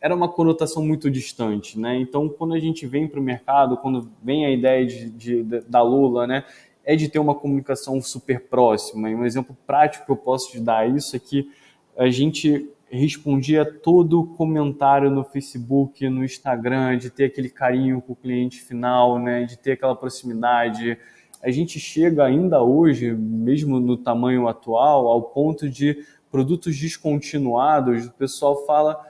era 0.00 0.12
uma 0.12 0.28
conotação 0.28 0.84
muito 0.84 1.08
distante, 1.08 1.78
né? 1.78 1.94
Então, 1.96 2.26
quando 2.26 2.54
a 2.54 2.58
gente 2.58 2.86
vem 2.86 3.06
para 3.06 3.20
o 3.20 3.22
mercado, 3.22 3.76
quando 3.76 4.10
vem 4.22 4.46
a 4.46 4.50
ideia 4.50 4.86
de, 4.86 5.10
de, 5.10 5.42
da 5.68 5.82
Lula, 5.82 6.26
né, 6.26 6.42
é 6.82 6.96
de 6.96 7.06
ter 7.06 7.18
uma 7.18 7.34
comunicação 7.34 8.00
super 8.00 8.40
próxima. 8.40 9.10
E 9.10 9.14
um 9.14 9.26
exemplo 9.26 9.54
prático 9.66 10.06
que 10.06 10.10
eu 10.10 10.16
posso 10.16 10.50
te 10.50 10.58
dar 10.58 10.88
isso 10.88 11.14
é 11.14 11.18
que 11.18 11.50
a 11.98 12.08
gente 12.08 12.68
respondia 12.90 13.64
todo 13.64 14.24
comentário 14.38 15.10
no 15.10 15.22
Facebook, 15.22 16.08
no 16.08 16.24
Instagram, 16.24 16.96
de 16.96 17.10
ter 17.10 17.26
aquele 17.26 17.50
carinho 17.50 18.00
com 18.00 18.14
o 18.14 18.16
cliente 18.16 18.60
final, 18.62 19.18
né, 19.18 19.44
de 19.44 19.58
ter 19.58 19.72
aquela 19.72 19.94
proximidade. 19.94 20.98
A 21.42 21.50
gente 21.50 21.80
chega 21.80 22.24
ainda 22.24 22.62
hoje, 22.62 23.12
mesmo 23.12 23.80
no 23.80 23.96
tamanho 23.96 24.46
atual, 24.46 25.08
ao 25.08 25.22
ponto 25.22 25.68
de 25.68 26.04
produtos 26.30 26.78
descontinuados, 26.78 28.06
o 28.06 28.12
pessoal 28.12 28.64
fala 28.66 29.00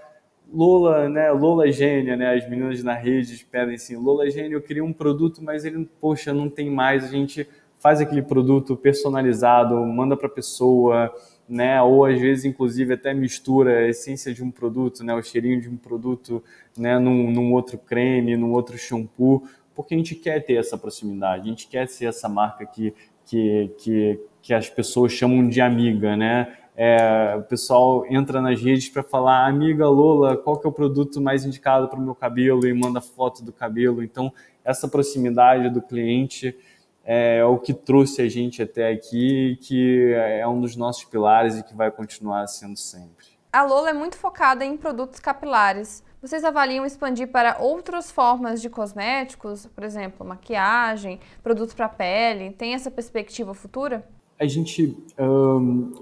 Lola, 0.53 1.09
né? 1.09 1.31
Lola 1.31 1.71
gênia, 1.71 2.17
né? 2.17 2.35
As 2.35 2.49
meninas 2.49 2.83
na 2.83 2.95
rede 2.95 3.47
pedem 3.51 3.77
assim, 3.77 3.97
Lola 3.97 4.29
gênia, 4.31 4.55
eu 4.57 4.63
queria 4.63 4.85
um 4.85 4.93
produto, 4.93 5.43
mas 5.43 5.65
ele, 5.65 5.89
poxa, 6.01 6.33
não 6.33 6.49
tem 6.49 6.71
mais. 6.71 7.05
A 7.05 7.09
gente 7.09 7.49
faz 7.79 8.01
aquele 8.01 8.23
produto 8.23 8.77
personalizado, 8.77 9.75
manda 9.87 10.17
para 10.17 10.27
a 10.27 10.31
pessoa, 10.31 11.13
né? 11.49 11.81
Ou 11.83 12.05
às 12.05 12.21
vezes, 12.21 12.45
inclusive, 12.45 12.95
até 12.95 13.15
mistura 13.15 13.79
a 13.79 13.89
essência 13.89 14.35
de 14.35 14.43
um 14.43 14.51
produto, 14.51 15.05
né? 15.05 15.15
O 15.15 15.23
cheirinho 15.23 15.61
de 15.61 15.69
um 15.69 15.77
produto, 15.77 16.43
né? 16.77 16.99
Num, 16.99 17.31
num 17.31 17.53
outro 17.53 17.79
creme, 17.79 18.37
num 18.37 18.53
outro 18.53 18.77
shampoo, 18.77 19.45
porque 19.81 19.95
a 19.95 19.97
gente 19.97 20.15
quer 20.15 20.45
ter 20.45 20.57
essa 20.57 20.77
proximidade, 20.77 21.43
a 21.43 21.49
gente 21.49 21.67
quer 21.67 21.89
ser 21.89 22.05
essa 22.05 22.29
marca 22.29 22.67
que, 22.67 22.95
que, 23.25 23.75
que, 23.79 24.21
que 24.43 24.53
as 24.53 24.69
pessoas 24.69 25.11
chamam 25.11 25.49
de 25.49 25.59
amiga, 25.59 26.15
né? 26.19 26.55
É, 26.77 27.35
o 27.39 27.43
pessoal 27.45 28.05
entra 28.11 28.43
nas 28.43 28.61
redes 28.61 28.91
para 28.91 29.03
falar, 29.03 29.47
amiga 29.47 29.89
Lola, 29.89 30.37
qual 30.37 30.59
que 30.59 30.67
é 30.67 30.71
o 30.71 30.73
produto 30.73 31.19
mais 31.19 31.47
indicado 31.47 31.89
para 31.89 31.99
o 31.99 32.03
meu 32.03 32.15
cabelo 32.15 32.67
e 32.67 32.75
manda 32.75 33.01
foto 33.01 33.43
do 33.43 33.55
cabelo. 33.55 34.03
Então, 34.03 34.31
essa 34.63 34.87
proximidade 34.87 35.71
do 35.71 35.81
cliente 35.81 36.55
é 37.03 37.43
o 37.43 37.57
que 37.57 37.73
trouxe 37.73 38.21
a 38.21 38.29
gente 38.29 38.63
até 38.63 38.93
aqui, 38.93 39.59
que 39.63 40.13
é 40.15 40.47
um 40.47 40.61
dos 40.61 40.77
nossos 40.77 41.05
pilares 41.05 41.57
e 41.57 41.63
que 41.63 41.75
vai 41.75 41.91
continuar 41.91 42.47
sendo 42.49 42.77
sempre. 42.77 43.27
A 43.51 43.65
Lola 43.65 43.89
é 43.89 43.95
muito 43.95 44.19
focada 44.19 44.63
em 44.63 44.77
produtos 44.77 45.21
capilares. 45.21 46.05
Vocês 46.23 46.45
avaliam 46.45 46.85
expandir 46.85 47.29
para 47.29 47.57
outras 47.59 48.11
formas 48.11 48.61
de 48.61 48.69
cosméticos, 48.69 49.67
por 49.67 49.85
exemplo, 49.85 50.27
maquiagem, 50.27 51.19
produtos 51.43 51.75
para 51.75 51.89
pele? 51.89 52.51
Tem 52.51 52.75
essa 52.75 52.91
perspectiva 52.91 53.55
futura? 53.55 54.07
A 54.39 54.47
gente 54.47 54.97
um, 55.19 55.93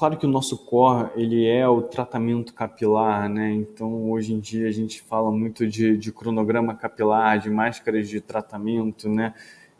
Claro 0.00 0.16
que 0.16 0.24
o 0.24 0.30
nosso 0.30 0.56
core 0.56 1.10
ele 1.14 1.46
é 1.46 1.68
o 1.68 1.82
tratamento 1.82 2.54
capilar, 2.54 3.28
né? 3.28 3.52
Então 3.52 4.10
hoje 4.10 4.32
em 4.32 4.40
dia 4.40 4.66
a 4.66 4.72
gente 4.72 5.02
fala 5.02 5.30
muito 5.30 5.66
de, 5.66 5.94
de 5.94 6.10
cronograma 6.10 6.74
capilar, 6.74 7.38
de 7.38 7.50
máscaras 7.50 8.08
de 8.08 8.18
tratamento, 8.18 9.10
né? 9.10 9.34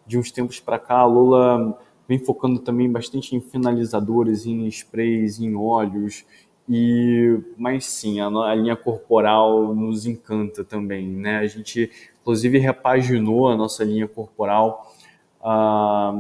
De 0.07 0.19
uns 0.19 0.31
tempos 0.31 0.61
para 0.61 0.79
cá, 0.79 0.99
a 0.99 1.07
Lula 1.07 1.75
vem 2.07 2.19
focando 2.19 2.59
também 2.59 2.93
bastante 2.93 3.35
em 3.35 3.41
finalizadores, 3.41 4.45
em 4.45 4.67
sprays, 4.67 5.41
em 5.41 5.57
óleos. 5.57 6.27
E, 6.71 7.39
mas 7.59 7.85
sim, 7.87 8.21
a, 8.21 8.29
a 8.29 8.55
linha 8.55 8.77
corporal 8.77 9.75
nos 9.75 10.07
encanta 10.07 10.63
também, 10.65 11.09
né? 11.09 11.39
A 11.39 11.47
gente, 11.47 11.91
inclusive, 12.23 12.59
repaginou 12.59 13.49
a 13.49 13.57
nossa 13.57 13.83
linha 13.83 14.07
corporal, 14.07 14.95
a, 15.43 16.15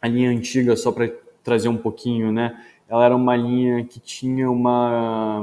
a 0.00 0.08
linha 0.08 0.30
antiga, 0.30 0.74
só 0.74 0.90
para 0.90 1.12
trazer 1.44 1.68
um 1.68 1.76
pouquinho, 1.76 2.32
né? 2.32 2.58
ela 2.88 3.04
era 3.04 3.14
uma 3.14 3.36
linha 3.36 3.84
que 3.84 4.00
tinha 4.00 4.50
uma, 4.50 5.42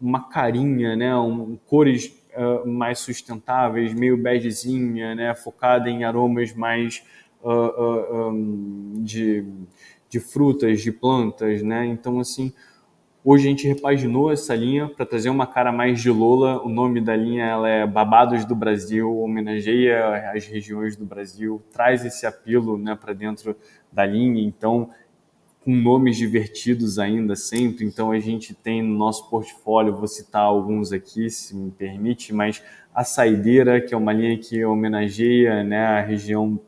uma 0.00 0.28
carinha, 0.28 0.94
né, 0.94 1.14
um, 1.16 1.58
cores 1.66 2.14
uh, 2.36 2.66
mais 2.66 3.00
sustentáveis, 3.00 3.92
meio 3.92 4.16
begezinha, 4.16 5.14
né, 5.14 5.34
focada 5.34 5.90
em 5.90 6.04
aromas 6.04 6.54
mais 6.54 7.02
uh, 7.42 7.50
uh, 7.50 8.28
um, 8.28 9.02
de, 9.02 9.44
de 10.08 10.20
frutas, 10.20 10.80
de 10.80 10.92
plantas, 10.92 11.62
né, 11.62 11.84
então 11.86 12.20
assim, 12.20 12.52
hoje 13.24 13.46
a 13.46 13.50
gente 13.50 13.66
repaginou 13.66 14.30
essa 14.32 14.54
linha 14.54 14.88
para 14.88 15.04
trazer 15.04 15.30
uma 15.30 15.46
cara 15.46 15.72
mais 15.72 16.00
de 16.00 16.10
Lola, 16.10 16.62
o 16.62 16.68
nome 16.68 17.00
da 17.00 17.14
linha 17.14 17.44
ela 17.44 17.68
é 17.68 17.86
Babados 17.86 18.44
do 18.44 18.54
Brasil, 18.54 19.18
homenageia 19.18 20.30
as 20.32 20.46
regiões 20.46 20.96
do 20.96 21.04
Brasil, 21.04 21.62
traz 21.72 22.04
esse 22.04 22.26
apelo, 22.26 22.78
né, 22.78 22.94
para 22.94 23.12
dentro 23.12 23.56
da 23.92 24.04
linha, 24.06 24.42
então 24.42 24.90
com 25.64 25.74
nomes 25.74 26.16
divertidos 26.16 26.98
ainda 26.98 27.36
sempre. 27.36 27.84
Então 27.84 28.10
a 28.10 28.18
gente 28.18 28.54
tem 28.54 28.82
no 28.82 28.96
nosso 28.96 29.28
portfólio, 29.28 29.94
vou 29.94 30.08
citar 30.08 30.42
alguns 30.42 30.92
aqui, 30.92 31.28
se 31.28 31.54
me 31.54 31.70
permite, 31.70 32.32
mas 32.32 32.62
a 32.94 33.04
Saideira, 33.04 33.80
que 33.80 33.92
é 33.92 33.96
uma 33.96 34.12
linha 34.12 34.38
que 34.38 34.64
homenageia 34.64 35.62
né, 35.62 35.84
a 35.84 36.00
região 36.00 36.58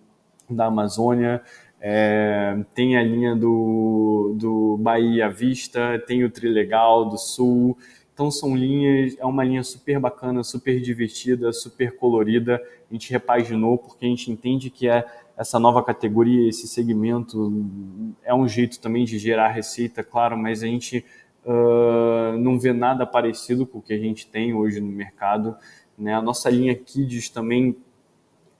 da 0.48 0.66
Amazônia, 0.66 1.40
é, 1.80 2.62
tem 2.74 2.96
a 2.96 3.02
linha 3.02 3.34
do, 3.34 4.34
do 4.38 4.76
Bahia 4.76 5.30
Vista, 5.30 5.98
tem 6.06 6.22
o 6.24 6.30
Trilegal 6.30 7.08
do 7.08 7.16
Sul. 7.16 7.76
Então 8.12 8.30
são 8.30 8.54
linhas, 8.54 9.16
é 9.18 9.24
uma 9.24 9.42
linha 9.42 9.62
super 9.62 9.98
bacana, 9.98 10.44
super 10.44 10.78
divertida, 10.78 11.52
super 11.52 11.96
colorida. 11.96 12.62
A 12.90 12.92
gente 12.92 13.10
repaginou 13.10 13.78
porque 13.78 14.04
a 14.04 14.08
gente 14.08 14.30
entende 14.30 14.68
que 14.68 14.88
é 14.88 15.06
essa 15.38 15.58
nova 15.58 15.82
categoria, 15.82 16.46
esse 16.46 16.68
segmento 16.68 17.50
é 18.22 18.34
um 18.34 18.46
jeito 18.46 18.78
também 18.78 19.06
de 19.06 19.18
gerar 19.18 19.48
receita, 19.48 20.04
claro, 20.04 20.36
mas 20.36 20.62
a 20.62 20.66
gente 20.66 21.02
uh, 21.46 22.36
não 22.38 22.60
vê 22.60 22.74
nada 22.74 23.06
parecido 23.06 23.66
com 23.66 23.78
o 23.78 23.82
que 23.82 23.94
a 23.94 23.98
gente 23.98 24.26
tem 24.26 24.52
hoje 24.52 24.82
no 24.82 24.88
mercado. 24.88 25.56
Né? 25.96 26.12
A 26.12 26.20
nossa 26.20 26.50
linha 26.50 26.74
Kids 26.74 27.30
também 27.30 27.74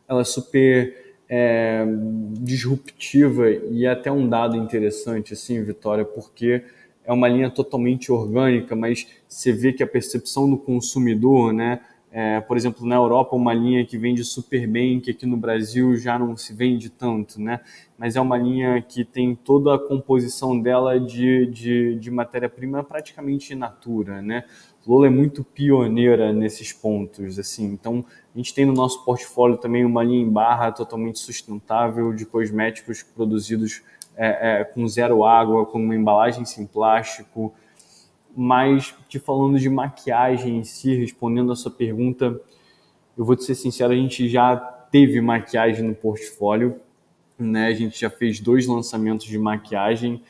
ela 0.09 0.23
é 0.23 0.25
super 0.25 1.10
é, 1.33 1.87
disruptiva 2.41 3.49
e 3.49 3.87
até 3.87 4.11
um 4.11 4.29
dado 4.29 4.57
interessante, 4.57 5.33
assim, 5.33 5.63
Vitória, 5.63 6.05
porque 6.05 6.65
é 7.05 7.13
uma 7.13 7.29
linha 7.29 7.49
totalmente 7.49 8.11
orgânica, 8.11 8.75
mas 8.75 9.07
você 9.29 9.53
vê 9.53 9.73
que 9.73 9.83
a 9.83 9.87
percepção 9.87 10.51
do 10.51 10.59
consumidor, 10.59 11.53
né, 11.53 11.81
é, 12.13 12.41
por 12.41 12.57
exemplo, 12.57 12.85
na 12.85 12.97
Europa, 12.97 13.37
uma 13.37 13.55
linha 13.55 13.87
que 13.87 13.97
vende 13.97 14.25
super 14.25 14.67
bem, 14.67 14.99
que 14.99 15.13
aqui 15.13 15.25
no 15.25 15.37
Brasil 15.37 15.97
já 15.97 16.19
não 16.19 16.37
se 16.37 16.53
vende 16.53 16.91
tanto, 16.91 17.41
né? 17.41 17.61
Mas 17.97 18.17
é 18.17 18.21
uma 18.21 18.37
linha 18.37 18.83
que 18.83 19.05
tem 19.05 19.37
toda 19.37 19.77
a 19.77 19.79
composição 19.79 20.61
dela 20.61 20.99
de, 20.99 21.47
de, 21.47 21.95
de 21.95 22.11
matéria-prima 22.11 22.83
praticamente 22.83 23.55
natura, 23.55 24.21
né? 24.21 24.43
Lola 24.87 25.07
é 25.07 25.11
muito 25.11 25.45
pioneira 25.45 26.33
nesses 26.33 26.73
pontos, 26.73 27.39
assim. 27.39 27.67
Então, 27.67 28.05
a 28.35 28.39
gente 28.39 28.55
tem 28.55 28.65
no 28.65 28.73
nosso 28.73 29.05
portfólio 29.05 29.57
também 29.59 29.85
uma 29.85 30.03
linha 30.03 30.23
em 30.23 30.29
barra 30.29 30.73
totalmente 30.73 31.19
sustentável 31.19 32.13
de 32.13 32.25
cosméticos 32.25 33.03
produzidos 33.03 33.83
é, 34.17 34.61
é, 34.61 34.65
com 34.65 34.87
zero 34.89 35.25
água, 35.25 35.67
com 35.67 35.79
uma 35.79 35.95
embalagem 35.95 36.45
sem 36.45 36.67
plástico. 36.67 37.53
Mas 38.35 38.95
te 39.09 39.19
falando 39.19 39.59
de 39.59 39.69
maquiagem 39.69 40.59
em 40.59 40.65
si, 40.65 40.95
respondendo 40.95 41.53
a 41.53 41.57
sua 41.57 41.71
pergunta, 41.71 42.41
eu 43.17 43.25
vou 43.25 43.37
te 43.37 43.45
ser 43.45 43.55
sincero, 43.55 43.93
a 43.93 43.97
gente 43.97 44.29
já 44.29 44.57
teve 44.57 45.21
maquiagem 45.21 45.85
no 45.85 45.95
portfólio, 45.95 46.81
né? 47.39 47.67
A 47.67 47.75
gente 47.75 47.99
já 48.01 48.09
fez 48.09 48.41
dois 48.41 48.67
lançamentos 48.67 49.27
de 49.27 49.39
maquiagem, 49.39 50.23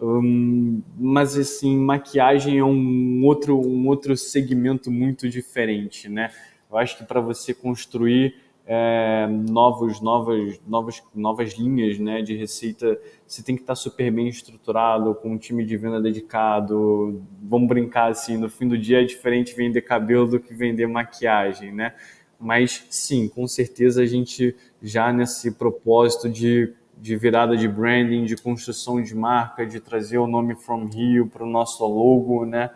hum, 0.00 0.82
mas 0.98 1.36
assim, 1.36 1.76
maquiagem 1.76 2.58
é 2.58 2.64
um 2.64 3.24
outro, 3.24 3.58
um 3.58 3.86
outro 3.88 4.16
segmento 4.16 4.90
muito 4.90 5.28
diferente, 5.28 6.08
né? 6.08 6.30
Eu 6.70 6.76
acho 6.76 6.98
que 6.98 7.04
para 7.04 7.20
você 7.20 7.54
construir 7.54 8.34
é, 8.70 9.26
novos, 9.26 9.98
novas, 9.98 10.60
novas, 10.66 11.02
novas 11.14 11.54
linhas 11.54 11.98
né, 11.98 12.20
de 12.20 12.36
receita, 12.36 13.00
você 13.26 13.42
tem 13.42 13.56
que 13.56 13.62
estar 13.62 13.74
super 13.74 14.10
bem 14.12 14.28
estruturado, 14.28 15.14
com 15.14 15.30
um 15.30 15.38
time 15.38 15.64
de 15.64 15.74
venda 15.78 15.98
dedicado. 16.02 17.22
Vamos 17.42 17.66
brincar 17.66 18.10
assim, 18.10 18.36
no 18.36 18.50
fim 18.50 18.68
do 18.68 18.76
dia 18.76 19.00
é 19.00 19.04
diferente 19.04 19.56
vender 19.56 19.80
cabelo 19.80 20.28
do 20.28 20.38
que 20.38 20.52
vender 20.52 20.86
maquiagem, 20.86 21.72
né? 21.72 21.94
Mas 22.38 22.86
sim, 22.90 23.26
com 23.26 23.48
certeza 23.48 24.02
a 24.02 24.06
gente 24.06 24.54
já 24.82 25.10
nesse 25.14 25.52
propósito 25.52 26.28
de, 26.28 26.74
de 27.00 27.16
virada 27.16 27.56
de 27.56 27.68
branding, 27.68 28.24
de 28.24 28.36
construção 28.36 29.02
de 29.02 29.14
marca, 29.14 29.64
de 29.66 29.80
trazer 29.80 30.18
o 30.18 30.26
nome 30.26 30.54
From 30.54 30.86
Rio 30.86 31.28
para 31.28 31.44
o 31.44 31.46
nosso 31.46 31.86
logo, 31.86 32.44
né? 32.44 32.70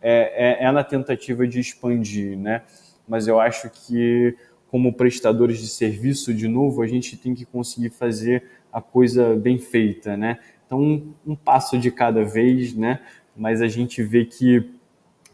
É, 0.00 0.62
é, 0.62 0.64
é 0.64 0.72
na 0.72 0.84
tentativa 0.84 1.46
de 1.46 1.60
expandir, 1.60 2.38
né? 2.38 2.62
Mas 3.08 3.26
eu 3.28 3.38
acho 3.38 3.70
que 3.70 4.36
como 4.68 4.92
prestadores 4.92 5.58
de 5.58 5.68
serviço, 5.68 6.34
de 6.34 6.48
novo, 6.48 6.82
a 6.82 6.86
gente 6.86 7.16
tem 7.16 7.34
que 7.34 7.44
conseguir 7.44 7.90
fazer 7.90 8.44
a 8.72 8.80
coisa 8.80 9.34
bem 9.36 9.58
feita, 9.58 10.16
né? 10.16 10.38
Então, 10.66 10.80
um, 10.80 11.14
um 11.26 11.36
passo 11.36 11.78
de 11.78 11.90
cada 11.90 12.24
vez, 12.24 12.74
né? 12.74 13.00
Mas 13.36 13.62
a 13.62 13.68
gente 13.68 14.02
vê 14.02 14.24
que, 14.24 14.70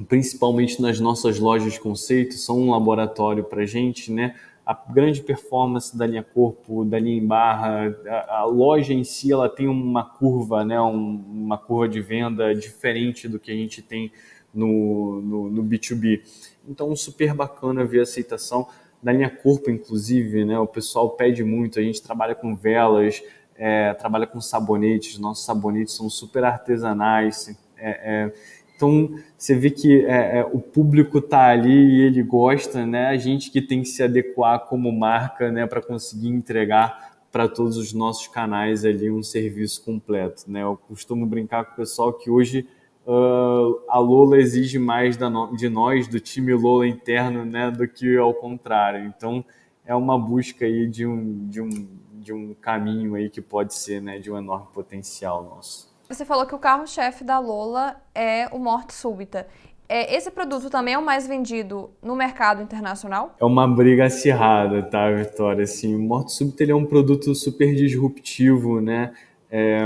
principalmente 0.06 0.80
nas 0.82 1.00
nossas 1.00 1.38
lojas 1.38 1.78
conceito, 1.78 2.34
são 2.34 2.60
um 2.60 2.70
laboratório 2.70 3.42
para 3.42 3.62
a 3.62 3.66
gente, 3.66 4.12
né? 4.12 4.34
A 4.64 4.74
grande 4.74 5.22
performance 5.22 5.96
da 5.96 6.06
linha 6.06 6.22
corpo, 6.22 6.84
da 6.84 6.98
linha 6.98 7.18
em 7.18 7.26
barra, 7.26 7.94
a, 8.06 8.38
a 8.38 8.44
loja 8.44 8.92
em 8.92 9.02
si, 9.02 9.32
ela 9.32 9.48
tem 9.48 9.66
uma 9.68 10.04
curva, 10.04 10.64
né? 10.64 10.80
Um, 10.80 11.24
uma 11.28 11.58
curva 11.58 11.88
de 11.88 12.00
venda 12.00 12.54
diferente 12.54 13.28
do 13.28 13.40
que 13.40 13.50
a 13.50 13.54
gente 13.54 13.82
tem 13.82 14.12
no, 14.54 15.20
no, 15.20 15.50
no 15.50 15.64
B2B. 15.64 16.22
Então, 16.68 16.94
super 16.94 17.34
bacana 17.34 17.84
ver 17.84 18.00
a 18.00 18.02
aceitação 18.02 18.68
da 19.02 19.12
linha 19.12 19.30
corpo, 19.30 19.70
inclusive, 19.70 20.44
né? 20.44 20.58
O 20.58 20.66
pessoal 20.66 21.10
pede 21.10 21.42
muito, 21.42 21.80
a 21.80 21.82
gente 21.82 22.00
trabalha 22.00 22.34
com 22.34 22.54
velas, 22.54 23.22
é, 23.56 23.92
trabalha 23.94 24.26
com 24.26 24.40
sabonetes, 24.40 25.18
nossos 25.18 25.44
sabonetes 25.44 25.94
são 25.94 26.08
super 26.08 26.44
artesanais. 26.44 27.56
É, 27.76 27.90
é, 27.90 28.32
então, 28.82 29.14
você 29.38 29.54
vê 29.54 29.70
que 29.70 30.04
é, 30.06 30.40
é, 30.40 30.44
o 30.44 30.58
público 30.58 31.18
está 31.18 31.50
ali 31.50 31.70
e 31.70 32.00
ele 32.00 32.20
gosta, 32.20 32.84
né? 32.84 33.06
A 33.06 33.16
gente 33.16 33.48
que 33.48 33.62
tem 33.62 33.82
que 33.82 33.88
se 33.88 34.02
adequar 34.02 34.66
como 34.66 34.90
marca, 34.90 35.52
né, 35.52 35.68
para 35.68 35.80
conseguir 35.80 36.28
entregar 36.28 37.12
para 37.30 37.46
todos 37.48 37.76
os 37.76 37.92
nossos 37.92 38.26
canais 38.26 38.84
ali 38.84 39.08
um 39.08 39.22
serviço 39.22 39.84
completo, 39.84 40.50
né? 40.50 40.64
Eu 40.64 40.76
costumo 40.88 41.24
brincar 41.24 41.64
com 41.64 41.72
o 41.74 41.76
pessoal 41.76 42.12
que 42.12 42.28
hoje 42.28 42.66
uh, 43.06 43.80
a 43.88 44.00
Lola 44.00 44.36
exige 44.38 44.80
mais 44.80 45.16
no, 45.16 45.56
de 45.56 45.68
nós, 45.68 46.08
do 46.08 46.18
time 46.18 46.52
Lola 46.52 46.86
interno, 46.88 47.44
né, 47.44 47.70
do 47.70 47.86
que 47.86 48.16
ao 48.16 48.34
contrário. 48.34 49.06
Então, 49.06 49.44
é 49.86 49.94
uma 49.94 50.18
busca 50.18 50.64
aí 50.64 50.88
de 50.88 51.06
um, 51.06 51.46
de 51.48 51.60
um, 51.60 51.88
de 52.14 52.32
um 52.32 52.52
caminho 52.54 53.14
aí 53.14 53.30
que 53.30 53.40
pode 53.40 53.74
ser, 53.74 54.02
né, 54.02 54.18
de 54.18 54.28
um 54.28 54.36
enorme 54.36 54.66
potencial 54.74 55.44
nosso. 55.44 55.91
Você 56.12 56.26
falou 56.26 56.44
que 56.44 56.54
o 56.54 56.58
carro-chefe 56.58 57.24
da 57.24 57.38
Lola 57.38 57.96
é 58.14 58.46
o 58.52 58.58
Morte 58.58 58.92
Súbita. 58.92 59.46
É, 59.88 60.14
esse 60.14 60.30
produto 60.30 60.68
também 60.68 60.92
é 60.92 60.98
o 60.98 61.02
mais 61.02 61.26
vendido 61.26 61.88
no 62.02 62.14
mercado 62.14 62.60
internacional? 62.60 63.34
É 63.40 63.44
uma 63.46 63.66
briga 63.66 64.04
acirrada, 64.04 64.82
tá, 64.82 65.10
Vitória? 65.10 65.64
Assim, 65.64 65.94
o 65.94 65.98
Morte 65.98 66.32
Súbita 66.32 66.64
ele 66.64 66.72
é 66.72 66.74
um 66.74 66.84
produto 66.84 67.34
super 67.34 67.74
disruptivo, 67.74 68.78
né? 68.78 69.14
É, 69.50 69.80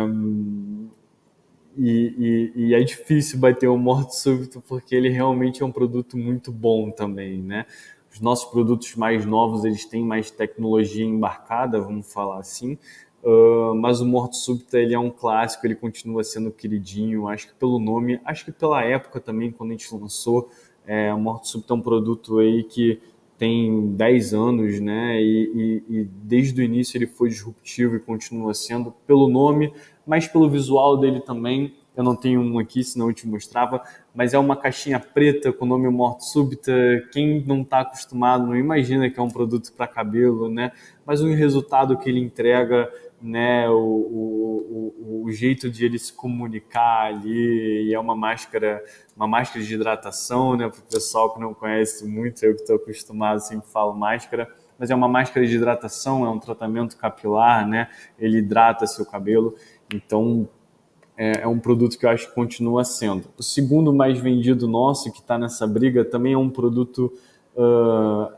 e, 1.79 2.53
e, 2.57 2.69
e, 2.71 2.75
é 2.75 2.81
difícil 2.81 3.39
bater 3.39 3.69
o 3.69 3.77
morto 3.79 4.11
súbito 4.11 4.61
porque 4.67 4.97
ele 4.97 5.11
realmente 5.11 5.63
é 5.63 5.67
um 5.67 5.71
produto 5.71 6.17
muito 6.17 6.51
bom 6.51 6.91
também, 6.91 7.41
né? 7.41 7.67
Os 8.13 8.21
nossos 8.21 8.51
produtos 8.51 8.97
mais 8.97 9.25
novos 9.25 9.65
eles 9.65 9.85
têm 9.85 10.03
mais 10.03 10.31
tecnologia 10.31 11.05
embarcada, 11.05 11.81
vamos 11.81 12.11
falar 12.13 12.39
assim, 12.39 12.79
uh, 13.27 13.75
mas 13.75 14.01
o 14.01 14.07
morto 14.07 14.37
súbito 14.37 14.77
ele 14.77 14.95
é 14.95 14.99
um 14.99 15.11
clássico, 15.11 15.67
ele 15.67 15.75
continua 15.75 16.23
sendo 16.23 16.51
queridinho. 16.53 17.27
Acho 17.29 17.49
que 17.49 17.55
pelo 17.55 17.79
nome, 17.79 18.21
acho 18.25 18.45
que 18.45 18.53
pela 18.53 18.83
época 18.85 19.21
também 19.21 19.51
quando 19.51 19.71
a 19.71 19.73
gente 19.73 19.93
lançou, 19.93 20.49
é, 20.87 21.13
morto 21.15 21.49
súbito 21.49 21.73
é 21.73 21.77
um 21.77 21.81
produto 21.81 22.39
aí 22.39 22.63
que 22.63 23.01
tem 23.37 23.93
10 23.95 24.33
anos, 24.33 24.81
né? 24.81 25.21
E, 25.21 25.83
e, 25.89 25.97
e, 25.97 26.05
desde 26.05 26.61
o 26.61 26.65
início 26.65 26.97
ele 26.97 27.07
foi 27.07 27.29
disruptivo 27.29 27.97
e 27.97 28.01
continua 28.01 28.55
sendo 28.55 28.93
pelo 29.07 29.29
nome, 29.29 29.73
mas 30.07 30.27
pelo 30.29 30.49
visual 30.49 30.97
dele 30.97 31.21
também. 31.21 31.75
Eu 31.97 32.05
não 32.05 32.15
tenho 32.15 32.43
um 32.43 32.59
aqui, 32.59 32.85
senão 32.85 33.09
eu 33.09 33.15
te 33.15 33.27
mostrava, 33.27 33.83
mas 34.15 34.35
é 34.35 34.39
uma 34.39 34.55
caixinha 34.55 35.01
preta 35.01 35.51
com 35.51 35.65
o 35.65 35.69
nome 35.69 35.89
Morte 35.89 36.27
Súbita. 36.27 36.71
Quem 37.11 37.43
não 37.47 37.63
está 37.63 37.81
acostumado 37.81 38.47
não 38.47 38.55
imagina 38.55 39.09
que 39.09 39.19
é 39.19 39.23
um 39.23 39.31
produto 39.31 39.73
para 39.73 39.87
cabelo, 39.87 40.51
né? 40.51 40.73
Mas 41.07 41.23
o 41.23 41.29
resultado 41.29 41.97
que 41.97 42.11
ele 42.11 42.21
entrega, 42.21 42.93
né? 43.23 43.69
O, 43.71 43.77
o, 43.79 45.23
o, 45.25 45.33
jeito 45.33 45.71
de 45.71 45.85
ele 45.85 45.99
se 45.99 46.13
comunicar 46.13 47.07
ali, 47.07 47.89
e 47.89 47.95
é 47.95 47.99
uma 47.99 48.17
máscara, 48.17 48.83
uma 49.17 49.27
máscara 49.27 49.65
de 49.65 49.75
hidratação, 49.75 50.57
né? 50.57 50.69
Para 50.69 50.81
o 50.81 50.83
pessoal 50.83 51.33
que 51.33 51.41
não 51.41 51.55
conhece 51.55 52.05
muito, 52.07 52.45
eu 52.45 52.55
que 52.55 52.63
estou 52.63 52.77
acostumado 52.77 53.41
sempre 53.41 53.69
falo 53.69 53.95
máscara 53.95 54.49
mas 54.79 54.91
é 54.91 54.95
uma 54.95 55.09
máscara 55.09 55.47
de 55.47 55.57
hidratação, 55.57 56.25
é 56.25 56.29
um 56.29 56.39
tratamento 56.39 56.97
capilar, 56.97 57.67
né? 57.67 57.89
Ele 58.19 58.39
hidrata 58.39 58.87
seu 58.87 59.07
cabelo. 59.07 59.55
Então, 59.93 60.49
é, 61.17 61.43
é, 61.43 61.47
um 61.47 61.59
produto 61.59 61.99
que 61.99 62.05
eu 62.05 62.11
acho 62.11 62.29
que 62.29 62.35
continua 62.35 62.85
sendo. 62.85 63.29
O 63.39 63.43
segundo 63.43 63.93
mais 63.93 64.19
vendido 64.19 64.69
nosso, 64.69 65.11
que 65.11 65.21
está 65.21 65.39
nessa 65.39 65.67
briga, 65.67 66.05
também 66.05 66.35
é 66.35 66.39
um 66.39 66.51
produto 66.51 67.13
uh, 67.57 68.35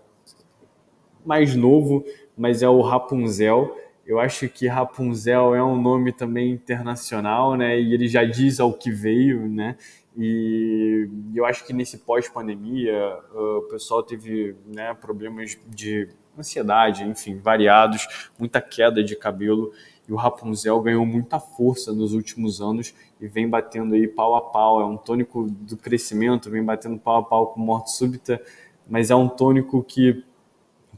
mais 1.26 1.56
novo, 1.56 2.04
mas 2.38 2.62
é 2.62 2.68
o 2.68 2.80
Rapunzel. 2.80 3.76
Eu 4.06 4.18
acho 4.18 4.48
que 4.48 4.66
Rapunzel 4.66 5.54
é 5.54 5.62
um 5.62 5.80
nome 5.80 6.12
também 6.12 6.52
internacional, 6.52 7.56
né? 7.56 7.78
E 7.78 7.92
ele 7.92 8.08
já 8.08 8.24
diz 8.24 8.60
ao 8.60 8.72
que 8.72 8.90
veio, 8.90 9.46
né? 9.48 9.76
E 10.16 11.08
eu 11.34 11.44
acho 11.44 11.66
que 11.66 11.72
nesse 11.72 11.98
pós-pandemia 11.98 13.18
o 13.34 13.62
pessoal 13.70 14.02
teve 14.02 14.56
né, 14.66 14.94
problemas 14.94 15.58
de 15.66 16.08
ansiedade, 16.36 17.04
enfim, 17.04 17.36
variados, 17.36 18.30
muita 18.38 18.60
queda 18.60 19.02
de 19.02 19.14
cabelo 19.14 19.72
e 20.08 20.12
o 20.12 20.16
Rapunzel 20.16 20.80
ganhou 20.80 21.04
muita 21.04 21.38
força 21.38 21.92
nos 21.92 22.14
últimos 22.14 22.62
anos 22.62 22.94
e 23.20 23.28
vem 23.28 23.48
batendo 23.48 23.94
aí 23.94 24.08
pau 24.08 24.34
a 24.34 24.40
pau. 24.40 24.80
É 24.80 24.84
um 24.84 24.96
tônico 24.96 25.46
do 25.50 25.76
crescimento, 25.76 26.50
vem 26.50 26.64
batendo 26.64 26.98
pau 26.98 27.16
a 27.16 27.22
pau 27.22 27.48
com 27.48 27.60
morte 27.60 27.92
súbita, 27.92 28.42
mas 28.88 29.10
é 29.10 29.14
um 29.14 29.28
tônico 29.28 29.82
que, 29.82 30.24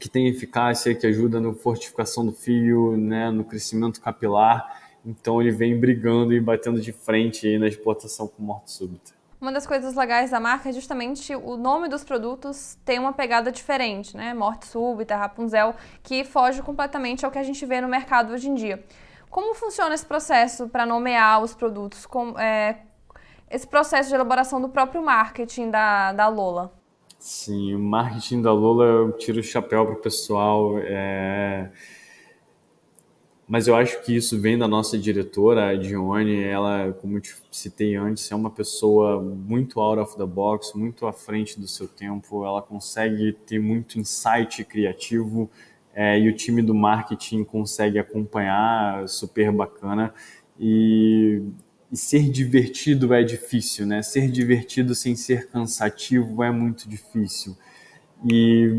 que 0.01 0.09
tem 0.09 0.27
eficácia, 0.27 0.95
que 0.95 1.05
ajuda 1.05 1.39
na 1.39 1.53
fortificação 1.53 2.25
do 2.25 2.31
fio, 2.31 2.97
né, 2.97 3.29
no 3.29 3.43
crescimento 3.43 4.01
capilar. 4.01 4.81
Então 5.05 5.39
ele 5.39 5.51
vem 5.51 5.79
brigando 5.79 6.33
e 6.33 6.39
batendo 6.41 6.81
de 6.81 6.91
frente 6.91 7.57
na 7.59 7.67
exportação 7.67 8.27
com 8.27 8.41
morte 8.41 8.71
súbita. 8.71 9.11
Uma 9.39 9.51
das 9.51 9.65
coisas 9.65 9.95
legais 9.95 10.31
da 10.31 10.39
marca 10.39 10.69
é 10.69 10.73
justamente 10.73 11.35
o 11.35 11.55
nome 11.55 11.87
dos 11.87 12.03
produtos 12.03 12.77
tem 12.83 12.97
uma 12.99 13.13
pegada 13.13 13.51
diferente, 13.51 14.17
né? 14.17 14.33
Morte 14.33 14.67
súbita, 14.67 15.15
Rapunzel, 15.15 15.75
que 16.03 16.23
foge 16.23 16.61
completamente 16.63 17.23
ao 17.23 17.31
que 17.31 17.39
a 17.39 17.43
gente 17.43 17.63
vê 17.65 17.79
no 17.79 17.87
mercado 17.87 18.33
hoje 18.33 18.49
em 18.49 18.55
dia. 18.55 18.83
Como 19.29 19.53
funciona 19.55 19.93
esse 19.93 20.05
processo 20.05 20.67
para 20.67 20.85
nomear 20.85 21.41
os 21.41 21.55
produtos? 21.55 22.07
É, 22.39 22.75
esse 23.49 23.67
processo 23.67 24.09
de 24.09 24.15
elaboração 24.15 24.59
do 24.61 24.69
próprio 24.69 25.03
marketing 25.03 25.69
da, 25.69 26.11
da 26.13 26.27
Lola? 26.27 26.80
Sim, 27.21 27.75
o 27.75 27.79
marketing 27.79 28.41
da 28.41 28.51
Lola 28.51 28.83
eu 28.83 29.11
tiro 29.13 29.39
o 29.39 29.43
chapéu 29.43 29.85
para 29.85 29.93
o 29.93 30.01
pessoal. 30.01 30.79
É 30.79 31.71
mas 33.51 33.67
eu 33.67 33.75
acho 33.75 34.01
que 34.05 34.15
isso 34.15 34.39
vem 34.39 34.57
da 34.57 34.65
nossa 34.65 34.97
diretora, 34.97 35.71
a 35.71 35.75
Dione. 35.75 36.41
Ela, 36.41 36.93
como 37.01 37.17
eu 37.17 37.21
te 37.21 37.35
citei 37.51 37.97
antes, 37.97 38.31
é 38.31 38.35
uma 38.35 38.49
pessoa 38.49 39.21
muito 39.21 39.81
out 39.81 39.99
of 39.99 40.15
the 40.15 40.25
box, 40.25 40.73
muito 40.73 41.05
à 41.05 41.11
frente 41.11 41.59
do 41.59 41.67
seu 41.67 41.85
tempo. 41.85 42.45
Ela 42.45 42.61
consegue 42.61 43.33
ter 43.45 43.59
muito 43.59 43.99
insight 43.99 44.63
criativo 44.63 45.51
é, 45.93 46.17
e 46.17 46.29
o 46.29 46.33
time 46.33 46.61
do 46.61 46.73
marketing 46.73 47.43
consegue 47.43 47.99
acompanhar, 47.99 49.05
super 49.09 49.51
bacana. 49.51 50.13
E, 50.57 51.41
e 51.91 51.97
ser 51.97 52.29
divertido 52.29 53.13
é 53.13 53.23
difícil, 53.23 53.85
né? 53.85 54.01
Ser 54.01 54.29
divertido 54.29 54.95
sem 54.95 55.15
ser 55.15 55.49
cansativo 55.49 56.43
é 56.43 56.51
muito 56.51 56.87
difícil. 56.87 57.57
E 58.29 58.69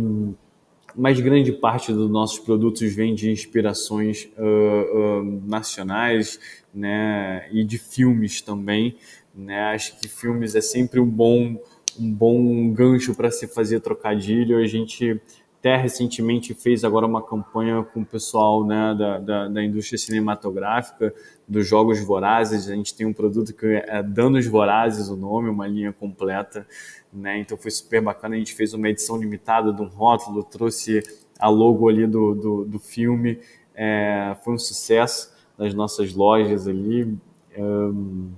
mas 0.94 1.18
grande 1.20 1.52
parte 1.52 1.92
dos 1.92 2.10
nossos 2.10 2.38
produtos 2.38 2.92
vem 2.94 3.14
de 3.14 3.30
inspirações 3.30 4.28
uh, 4.36 5.20
uh, 5.20 5.42
nacionais 5.46 6.38
né, 6.72 7.48
e 7.50 7.64
de 7.64 7.78
filmes 7.78 8.40
também. 8.40 8.96
Né? 9.34 9.58
Acho 9.72 9.98
que 9.98 10.08
filmes 10.08 10.54
é 10.54 10.60
sempre 10.60 11.00
um 11.00 11.08
bom, 11.08 11.56
um 11.98 12.12
bom 12.12 12.70
gancho 12.72 13.14
para 13.14 13.30
se 13.30 13.46
fazer 13.46 13.80
trocadilho. 13.80 14.58
A 14.58 14.66
gente 14.66 15.20
até 15.62 15.76
recentemente 15.76 16.54
fez 16.54 16.82
agora 16.82 17.06
uma 17.06 17.22
campanha 17.22 17.84
com 17.84 18.00
o 18.00 18.04
pessoal 18.04 18.66
né, 18.66 18.96
da, 18.98 19.18
da, 19.20 19.48
da, 19.48 19.62
indústria 19.62 19.96
cinematográfica, 19.96 21.14
dos 21.46 21.68
Jogos 21.68 22.00
Vorazes. 22.00 22.68
A 22.68 22.74
gente 22.74 22.92
tem 22.92 23.06
um 23.06 23.12
produto 23.12 23.54
que 23.54 23.80
é 23.86 24.02
Danos 24.02 24.44
Vorazes, 24.44 25.08
o 25.08 25.14
nome, 25.14 25.48
uma 25.48 25.68
linha 25.68 25.92
completa. 25.92 26.66
Né? 27.12 27.38
Então 27.38 27.56
foi 27.56 27.70
super 27.70 28.02
bacana. 28.02 28.34
A 28.34 28.38
gente 28.38 28.54
fez 28.54 28.74
uma 28.74 28.88
edição 28.88 29.16
limitada 29.16 29.72
de 29.72 29.80
um 29.80 29.86
rótulo, 29.86 30.42
trouxe 30.42 31.00
a 31.38 31.48
logo 31.48 31.88
ali 31.88 32.08
do, 32.08 32.34
do, 32.34 32.64
do 32.64 32.80
filme. 32.80 33.38
É, 33.72 34.36
foi 34.42 34.54
um 34.54 34.58
sucesso 34.58 35.32
nas 35.56 35.72
nossas 35.72 36.12
lojas 36.12 36.66
ali. 36.66 37.16
Um, 37.56 38.32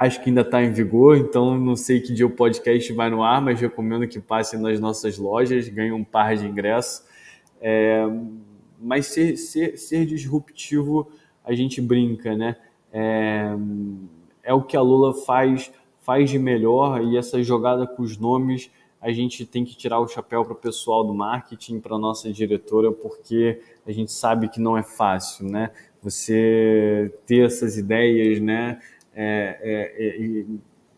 acho 0.00 0.22
que 0.22 0.30
ainda 0.30 0.40
está 0.40 0.62
em 0.62 0.72
vigor, 0.72 1.18
então 1.18 1.58
não 1.58 1.76
sei 1.76 2.00
que 2.00 2.14
dia 2.14 2.26
o 2.26 2.30
podcast 2.30 2.90
vai 2.94 3.10
no 3.10 3.22
ar, 3.22 3.42
mas 3.42 3.60
recomendo 3.60 4.08
que 4.08 4.18
passem 4.18 4.58
nas 4.58 4.80
nossas 4.80 5.18
lojas, 5.18 5.68
ganhem 5.68 5.92
um 5.92 6.02
par 6.02 6.34
de 6.34 6.46
ingressos. 6.46 7.04
É, 7.60 8.06
mas 8.80 9.08
ser, 9.08 9.36
ser, 9.36 9.76
ser, 9.76 10.06
disruptivo, 10.06 11.12
a 11.44 11.52
gente 11.52 11.82
brinca, 11.82 12.34
né? 12.34 12.56
É, 12.90 13.54
é 14.42 14.54
o 14.54 14.62
que 14.62 14.74
a 14.74 14.80
Lula 14.80 15.12
faz, 15.12 15.70
faz 16.00 16.30
de 16.30 16.38
melhor 16.38 17.04
e 17.04 17.18
essa 17.18 17.42
jogada 17.42 17.86
com 17.86 18.02
os 18.02 18.16
nomes 18.16 18.70
a 19.02 19.12
gente 19.12 19.44
tem 19.44 19.64
que 19.66 19.76
tirar 19.76 20.00
o 20.00 20.08
chapéu 20.08 20.44
para 20.44 20.52
o 20.54 20.56
pessoal 20.56 21.04
do 21.04 21.14
marketing, 21.14 21.80
para 21.80 21.96
a 21.96 21.98
nossa 21.98 22.30
diretora, 22.32 22.92
porque 22.92 23.60
a 23.86 23.92
gente 23.92 24.12
sabe 24.12 24.48
que 24.48 24.60
não 24.60 24.76
é 24.76 24.82
fácil, 24.82 25.46
né? 25.46 25.70
Você 26.02 27.14
ter 27.26 27.46
essas 27.46 27.78
ideias, 27.78 28.40
né? 28.40 28.78
É, 29.22 29.58
é, 29.60 30.06
é, 30.06 30.46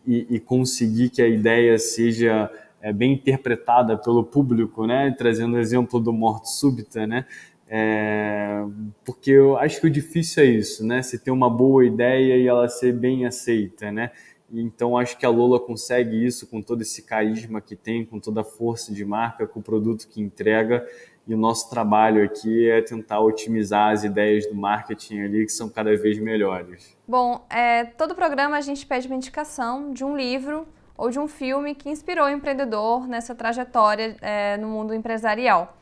e, 0.05 0.35
e, 0.35 0.39
conseguir 0.39 1.09
que 1.09 1.21
a 1.21 1.27
ideia 1.27 1.77
seja 1.77 2.49
é, 2.81 2.93
bem 2.93 3.13
interpretada 3.13 3.97
pelo 3.97 4.23
público, 4.23 4.87
né? 4.87 5.13
Trazendo 5.17 5.57
o 5.57 5.59
exemplo 5.59 5.99
do 5.99 6.13
morte 6.13 6.49
súbita, 6.49 7.05
né? 7.05 7.25
É, 7.67 8.63
porque 9.03 9.31
eu 9.31 9.57
acho 9.57 9.81
que 9.81 9.87
o 9.87 9.89
difícil 9.89 10.43
é 10.43 10.45
isso, 10.45 10.85
né? 10.85 11.01
Você 11.01 11.17
ter 11.17 11.31
uma 11.31 11.49
boa 11.49 11.85
ideia 11.85 12.37
e 12.37 12.47
ela 12.47 12.69
ser 12.69 12.93
bem 12.93 13.25
aceita, 13.25 13.91
né? 13.91 14.11
Então 14.49 14.97
acho 14.97 15.17
que 15.17 15.25
a 15.25 15.29
Lola 15.29 15.59
consegue 15.59 16.25
isso 16.25 16.47
com 16.47 16.61
todo 16.61 16.81
esse 16.81 17.01
carisma 17.01 17.59
que 17.59 17.75
tem, 17.75 18.05
com 18.05 18.19
toda 18.21 18.39
a 18.39 18.45
força 18.45 18.93
de 18.93 19.03
marca, 19.03 19.45
com 19.45 19.59
o 19.59 19.63
produto 19.63 20.07
que 20.07 20.21
entrega 20.21 20.87
e 21.27 21.33
o 21.33 21.37
nosso 21.37 21.69
trabalho 21.69 22.23
aqui 22.23 22.69
é 22.69 22.81
tentar 22.81 23.19
otimizar 23.19 23.91
as 23.91 24.03
ideias 24.03 24.45
do 24.47 24.55
marketing 24.55 25.19
ali, 25.19 25.45
que 25.45 25.51
são 25.51 25.69
cada 25.69 25.95
vez 25.97 26.19
melhores. 26.19 26.92
Bom, 27.13 27.45
é, 27.47 27.85
todo 27.85 28.15
programa 28.15 28.57
a 28.57 28.61
gente 28.61 28.87
pede 28.87 29.05
uma 29.05 29.15
indicação 29.15 29.93
de 29.93 30.03
um 30.03 30.17
livro 30.17 30.65
ou 30.97 31.11
de 31.11 31.19
um 31.19 31.27
filme 31.27 31.75
que 31.75 31.87
inspirou 31.87 32.25
o 32.25 32.29
empreendedor 32.31 33.07
nessa 33.07 33.35
trajetória 33.35 34.17
é, 34.19 34.57
no 34.57 34.67
mundo 34.67 34.95
empresarial. 34.95 35.77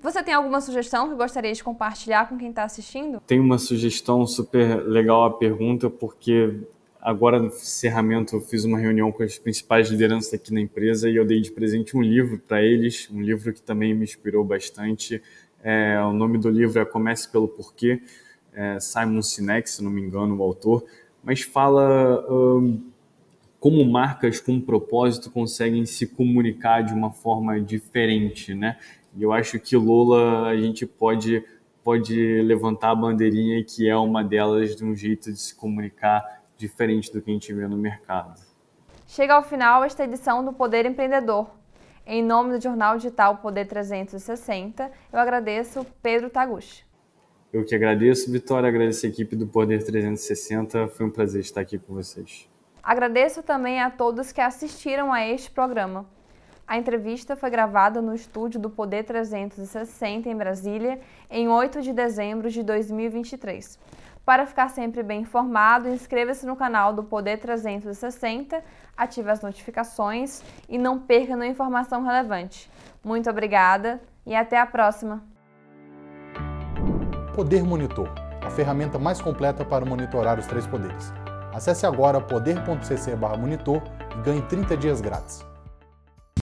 Você 0.00 0.22
tem 0.22 0.32
alguma 0.32 0.60
sugestão 0.60 1.08
que 1.08 1.16
gostaria 1.16 1.52
de 1.52 1.64
compartilhar 1.64 2.28
com 2.28 2.38
quem 2.38 2.50
está 2.50 2.62
assistindo? 2.62 3.20
Tem 3.26 3.40
uma 3.40 3.58
sugestão 3.58 4.24
super 4.24 4.86
legal 4.86 5.24
a 5.24 5.32
pergunta, 5.32 5.90
porque 5.90 6.60
Agora, 7.00 7.40
no 7.40 7.46
encerramento, 7.48 8.36
eu 8.36 8.40
fiz 8.40 8.64
uma 8.64 8.78
reunião 8.78 9.10
com 9.10 9.24
as 9.24 9.36
principais 9.36 9.88
lideranças 9.88 10.32
aqui 10.34 10.54
na 10.54 10.60
empresa 10.60 11.10
e 11.10 11.16
eu 11.16 11.24
dei 11.24 11.40
de 11.40 11.50
presente 11.50 11.96
um 11.96 12.00
livro 12.00 12.38
para 12.38 12.62
eles, 12.62 13.10
um 13.10 13.20
livro 13.20 13.52
que 13.52 13.60
também 13.60 13.92
me 13.92 14.04
inspirou 14.04 14.44
bastante. 14.44 15.20
É, 15.60 16.00
o 16.00 16.12
nome 16.12 16.38
do 16.38 16.48
livro 16.48 16.80
é 16.80 16.84
Comece 16.84 17.28
pelo 17.28 17.48
Porquê, 17.48 18.00
é 18.54 18.78
Simon 18.80 19.22
Sinek, 19.22 19.68
se 19.68 19.82
não 19.82 19.90
me 19.90 20.00
engano, 20.00 20.36
o 20.36 20.42
autor, 20.42 20.84
mas 21.22 21.42
fala 21.42 22.24
hum, 22.28 22.80
como 23.58 23.84
marcas 23.84 24.40
com 24.40 24.60
propósito 24.60 25.30
conseguem 25.30 25.86
se 25.86 26.06
comunicar 26.06 26.82
de 26.82 26.92
uma 26.92 27.10
forma 27.10 27.60
diferente, 27.60 28.54
né? 28.54 28.76
E 29.16 29.22
eu 29.22 29.32
acho 29.32 29.58
que 29.60 29.76
Lola 29.76 30.48
a 30.48 30.56
gente 30.56 30.84
pode 30.86 31.44
pode 31.84 32.42
levantar 32.42 32.90
a 32.90 32.94
bandeirinha 32.94 33.62
que 33.64 33.88
é 33.88 33.96
uma 33.96 34.22
delas 34.22 34.76
de 34.76 34.84
um 34.84 34.94
jeito 34.94 35.32
de 35.32 35.40
se 35.40 35.54
comunicar 35.54 36.42
diferente 36.56 37.12
do 37.12 37.20
que 37.20 37.30
a 37.30 37.34
gente 37.34 37.52
vê 37.52 37.66
no 37.66 37.76
mercado. 37.76 38.40
Chega 39.06 39.34
ao 39.34 39.42
final 39.42 39.84
esta 39.84 40.04
edição 40.04 40.44
do 40.44 40.52
Poder 40.52 40.86
Empreendedor. 40.86 41.50
Em 42.06 42.22
nome 42.22 42.56
do 42.56 42.62
jornal 42.62 42.96
digital 42.96 43.36
Poder 43.36 43.66
360, 43.66 44.90
eu 45.12 45.18
agradeço 45.18 45.86
Pedro 46.02 46.30
Taguchi. 46.30 46.84
Eu 47.52 47.66
que 47.66 47.74
agradeço, 47.74 48.32
Vitória, 48.32 48.66
agradeço 48.66 49.04
a 49.04 49.10
equipe 49.10 49.36
do 49.36 49.46
Poder 49.46 49.84
360. 49.84 50.88
Foi 50.88 51.04
um 51.04 51.10
prazer 51.10 51.42
estar 51.42 51.60
aqui 51.60 51.78
com 51.78 51.92
vocês. 51.92 52.48
Agradeço 52.82 53.42
também 53.42 53.78
a 53.78 53.90
todos 53.90 54.32
que 54.32 54.40
assistiram 54.40 55.12
a 55.12 55.26
este 55.28 55.50
programa. 55.50 56.06
A 56.66 56.78
entrevista 56.78 57.36
foi 57.36 57.50
gravada 57.50 58.00
no 58.00 58.14
estúdio 58.14 58.58
do 58.58 58.70
Poder 58.70 59.04
360 59.04 60.30
em 60.30 60.34
Brasília 60.34 60.98
em 61.30 61.46
8 61.46 61.82
de 61.82 61.92
dezembro 61.92 62.50
de 62.50 62.62
2023. 62.62 63.78
Para 64.24 64.46
ficar 64.46 64.70
sempre 64.70 65.02
bem 65.02 65.20
informado, 65.20 65.90
inscreva-se 65.90 66.46
no 66.46 66.56
canal 66.56 66.94
do 66.94 67.04
Poder 67.04 67.36
360, 67.36 68.64
ative 68.96 69.30
as 69.30 69.42
notificações 69.42 70.42
e 70.70 70.78
não 70.78 70.98
perca 70.98 71.36
nenhuma 71.36 71.46
informação 71.48 72.02
relevante. 72.02 72.70
Muito 73.04 73.28
obrigada 73.28 74.00
e 74.24 74.34
até 74.34 74.58
a 74.58 74.64
próxima! 74.64 75.31
Poder 77.34 77.64
Monitor, 77.64 78.10
a 78.42 78.50
ferramenta 78.50 78.98
mais 78.98 79.18
completa 79.20 79.64
para 79.64 79.86
monitorar 79.86 80.38
os 80.38 80.46
três 80.46 80.66
poderes. 80.66 81.12
Acesse 81.54 81.86
agora 81.86 82.20
poder.cc/monitor 82.20 83.82
e 84.18 84.22
ganhe 84.22 84.42
30 84.42 84.76
dias 84.76 85.00
grátis. 85.00 85.51